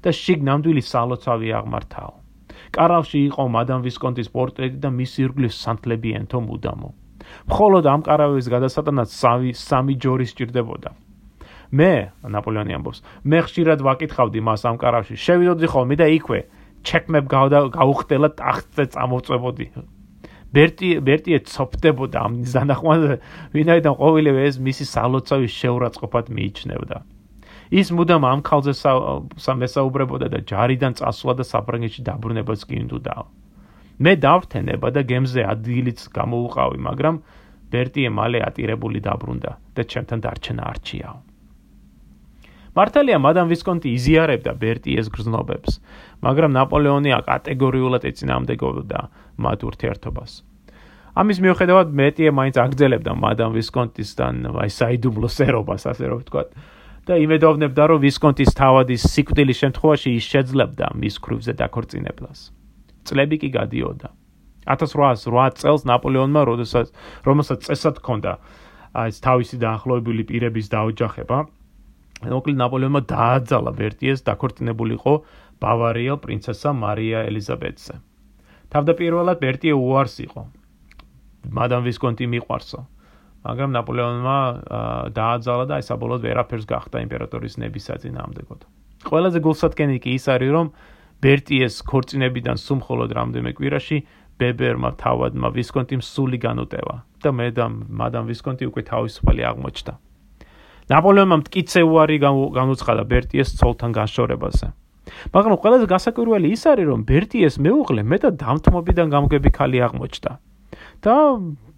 და 0.02 0.11
შიგ 0.14 0.40
ნამდვილი 0.48 0.82
სალოცავი 0.82 1.48
აღმართაო. 1.61 2.12
კარავში 2.76 3.18
იყო 3.28 3.42
მადამ 3.54 3.85
ვისკონტის 3.87 4.28
პორტრეტი 4.35 4.78
და 4.83 4.90
მის 4.92 5.12
ირგვლივ 5.24 5.52
სანთლები 5.54 6.11
ენთო 6.20 6.38
მუდამო. 6.44 6.88
მხოლოდ 7.48 7.85
ამ 7.92 8.00
კარავის 8.09 8.46
გადასატანად 8.54 9.09
სამი 9.12 9.50
სამი 9.57 9.94
ჯორი 10.02 10.26
სჭირდებოდა. 10.28 10.90
მე, 11.68 11.92
ნაპოლეონი 12.24 12.72
ამბობს, 12.78 13.02
მე 13.28 13.38
ხშირად 13.44 13.85
ვაკითხავდი 13.85 14.40
მას 14.40 14.64
ამ 14.64 14.76
კარავში. 14.81 15.14
შევიდოდი 15.20 15.66
ხოლმე 15.68 15.96
და 16.00 16.07
იქვე 16.16 16.40
ჩეკმებ 16.88 17.24
გავდა 17.28 17.59
გაუხტელა 17.74 18.28
ტახტზე 18.40 18.85
წამოვწებოდი. 18.94 19.66
ბერტი 20.48 20.88
ბერტიე 21.04 21.38
ცოფდებოდა 21.44 22.18
ამ 22.24 22.33
ზანახვანზე, 22.48 23.14
ვინაიდან 23.52 23.94
ყოველივე 24.00 24.40
ეს 24.48 24.57
მისი 24.64 24.85
სალოცავი 24.88 25.48
შეურაცხყოფად 25.52 26.26
მიიჩნევდა. 26.33 26.96
ის 27.68 27.92
მუდამ 27.92 28.24
ამ 28.24 28.40
ხალზე 28.48 28.72
სამესაუბრებოდა 28.76 30.26
და 30.33 30.38
ჯარიდან 30.48 30.92
წასვლა 30.96 31.33
და 31.38 31.44
საფრანგეთში 31.44 32.02
დაბრუნებას 32.09 32.64
კი 32.64 32.76
უნდოდა. 32.85 33.14
მე 33.98 34.12
დავრთენება 34.24 34.88
და 34.94 35.00
გემზე 35.04 35.42
ადგილიც 35.44 36.00
გამოუყავი, 36.14 36.78
მაგრამ 36.88 37.16
ბერტიე 37.68 38.09
მალე 38.09 38.38
ატირებული 38.48 39.00
დაბრუნდა 39.04 39.52
და 39.74 39.83
ჩემთან 39.85 40.18
დარჩენა 40.24 40.62
არჩიაო. 40.72 41.18
მართალია, 42.78 43.18
მადამ 43.18 43.48
ვისკონტი 43.50 43.88
იზიარებდა 43.98 44.52
ბერტიეს 44.62 45.09
გრძნობებს, 45.11 45.72
მაგრამ 46.22 46.50
ნაპოლეონი 46.54 47.11
აკატეგორიულად 47.18 48.02
ეწინააღმდეგებოდა 48.07 49.00
მათ 49.44 49.59
ურთიერთობას. 49.68 50.33
ამის 51.18 51.38
მიუხედავად, 51.42 51.88
მეტიე 51.90 52.31
მაინც 52.38 52.57
აგძელებდა 52.62 53.12
მადამ 53.18 53.52
ვისკონტისთან 53.59 54.35
აი 54.62 54.70
საიდუმლო 54.70 55.28
სერობას, 55.28 55.83
ასე 55.90 56.04
რომ 56.07 56.18
ვთქვათ. 56.22 56.48
და 57.08 57.16
იმედოვნებდა, 57.24 57.82
რომ 57.88 57.98
ვისკონტის 58.04 58.50
თავადის 58.52 59.02
სიკვდილის 59.08 59.60
შემთხვევაში 59.64 60.10
ის 60.18 60.24
შეძლებდა 60.28 60.86
მის 61.00 61.16
კრუვზე 61.24 61.52
დაქორწინებას. 61.56 62.38
წლები 63.08 63.36
კი 63.40 63.48
გადიოდა. 63.56 64.08
1808 64.68 65.56
წელს 65.56 65.82
ნაპოლეონმა, 65.88 66.40
როდესაც 66.44 66.92
რომელსაც 67.24 67.58
წესად 67.64 68.04
ჰქონდა 68.04 68.32
ეს 69.08 69.16
თავისი 69.24 69.56
დაახლოებული 69.64 70.22
პირების 70.28 70.66
დაოჯახება, 70.68 71.38
მოკლედ 72.28 72.56
ნაპოლეონმა 72.60 73.00
დააძალა 73.08 73.72
ვერტიეს 73.80 74.20
დაქორწინებულიყო 74.28 75.14
ბავარიელ 75.64 76.18
პრინცესა 76.20 76.70
მარია 76.76 77.24
ელიზაბეტზე. 77.30 77.94
თავდაპირველად 78.68 79.38
ვერტიე 79.40 79.72
უარს 79.72 80.16
იყო. 80.28 80.42
მადამ 81.56 81.82
ვისკონტი 81.88 82.24
მიყვარსო. 82.36 82.80
მაგრამ 83.46 83.70
ნაპოლეონმა 83.77 84.38
დააძალა 85.14 85.64
და 85.70 85.74
ეს 85.79 85.87
საბოლოოდ 85.90 86.22
ვერაფერს 86.27 86.66
გახდა 86.66 86.96
იმპერატორის 87.07 87.55
ნების 87.62 87.85
საწინააღმდეგოდ. 87.88 88.61
ყველაზე 89.09 89.38
გულსატკენი 89.46 89.96
კი 90.03 90.11
ის 90.18 90.24
არის, 90.27 90.51
რომ 90.51 90.66
ბერტიეს 91.22 91.74
ქორწინებიდან 91.87 92.57
სულ 92.59 92.77
მხოლოდ 92.83 93.11
რამდენიმე 93.18 93.53
კვირაში 93.59 93.98
ბებერმა 94.38 94.90
თავადმა 95.03 95.48
ვისკონტიმ 95.55 96.03
სული 96.03 96.38
განუტევა 96.38 96.96
და 97.22 97.31
მედამ 97.35 97.72
მადამ 97.90 98.24
ვისკონტი 98.31 98.64
უკვე 98.70 98.83
თავისუფალი 98.90 99.42
აღმოჩნდა. 99.51 99.92
ნაპოლეონმა 100.88 101.37
მткиცე 101.42 101.81
უარი 101.85 102.16
განუცხადა 102.22 103.03
ბერტიეს 103.12 103.48
ცოლთან 103.59 103.90
გაშორებაზე. 103.98 104.66
მაგრამ 105.35 105.55
ყველაზე 105.62 105.85
გასაკვირველი 105.94 106.48
ის 106.55 106.62
არის, 106.70 106.87
რომ 106.90 107.01
ბერტიეს 107.09 107.55
მეუღლე 107.64 108.03
მეტად 108.12 108.35
დამთმობიდან 108.38 109.07
გამგები 109.14 109.51
ქალი 109.59 109.79
აღმოჩნდა. 109.87 110.31
და 111.04 111.16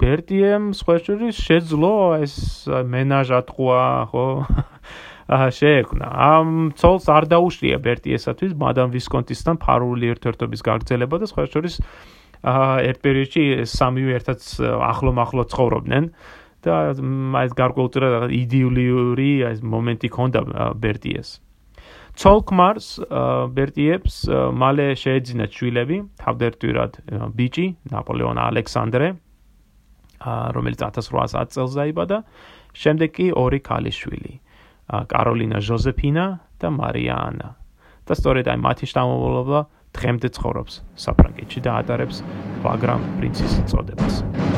ბერტიემ 0.01 0.73
სხვაშორის 0.77 1.37
შეძლო 1.37 1.95
ეს 2.25 2.35
მენაჟატყვა, 2.67 3.83
ხო? 4.13 4.27
აა 5.31 5.51
შეექმნა. 5.55 6.07
ამ 6.11 6.49
ცოლს 6.75 7.07
არ 7.07 7.25
დაუშლია 7.31 7.79
ბერტიესათვის 7.85 8.57
მადამ 8.59 8.91
ვისკონტისთან 8.91 9.61
ფარული 9.63 10.11
ერთ-ერთობის 10.11 10.65
გაგრძელება 10.67 11.17
და 11.23 11.27
სხვაშორის 11.31 11.77
აა 12.43 12.75
ერთ 12.91 12.99
პერიოდში 13.05 13.45
სამივე 13.71 14.13
ერთად 14.19 14.39
ახლო-მახლო 14.91 15.43
ცხოვრობდნენ 15.53 16.05
და 16.67 16.75
ეს 17.45 17.53
გარკვეულწილად 17.61 18.35
იდილიური 18.35 19.31
ეს 19.53 19.63
მომენტი 19.63 20.09
ჰქონდა 20.11 20.41
ბერტიეს. 20.83 21.39
ცოლკმარს 22.21 22.89
ბერტიებს 23.57 24.17
მალე 24.53 24.93
შეეძინა 25.01 25.47
ჩვილები, 25.57 25.97
თავდერთვირად 26.21 26.99
ბიჭი, 27.33 27.67
ნაპოლეონ 27.95 28.41
ალექსანდრე, 28.45 29.09
რომელიც 30.53 30.85
1810 30.85 31.55
წელს 31.57 31.73
დაიბადა, 31.81 32.19
შემდეგ 32.77 33.11
კი 33.17 33.27
ორი 33.33 33.61
ქალიშვილი, 33.65 34.35
კაროლინა 35.09 35.59
ჟოზეფინა 35.65 36.27
და 36.61 36.69
მარია 36.77 37.17
ანა. 37.17 37.49
და 38.11 38.17
სწორედ 38.19 38.49
აი 38.51 38.59
მათი 38.59 38.87
შთამომავლობა 38.91 39.61
დღემდე 39.95 40.29
ცხოვრობს 40.35 40.83
საფრანგეთში 40.99 41.61
და 41.63 41.79
ატარებს 41.79 42.25
ვაგრამ 42.67 43.03
პრინცის 43.23 43.63
წოდებას. 43.71 44.50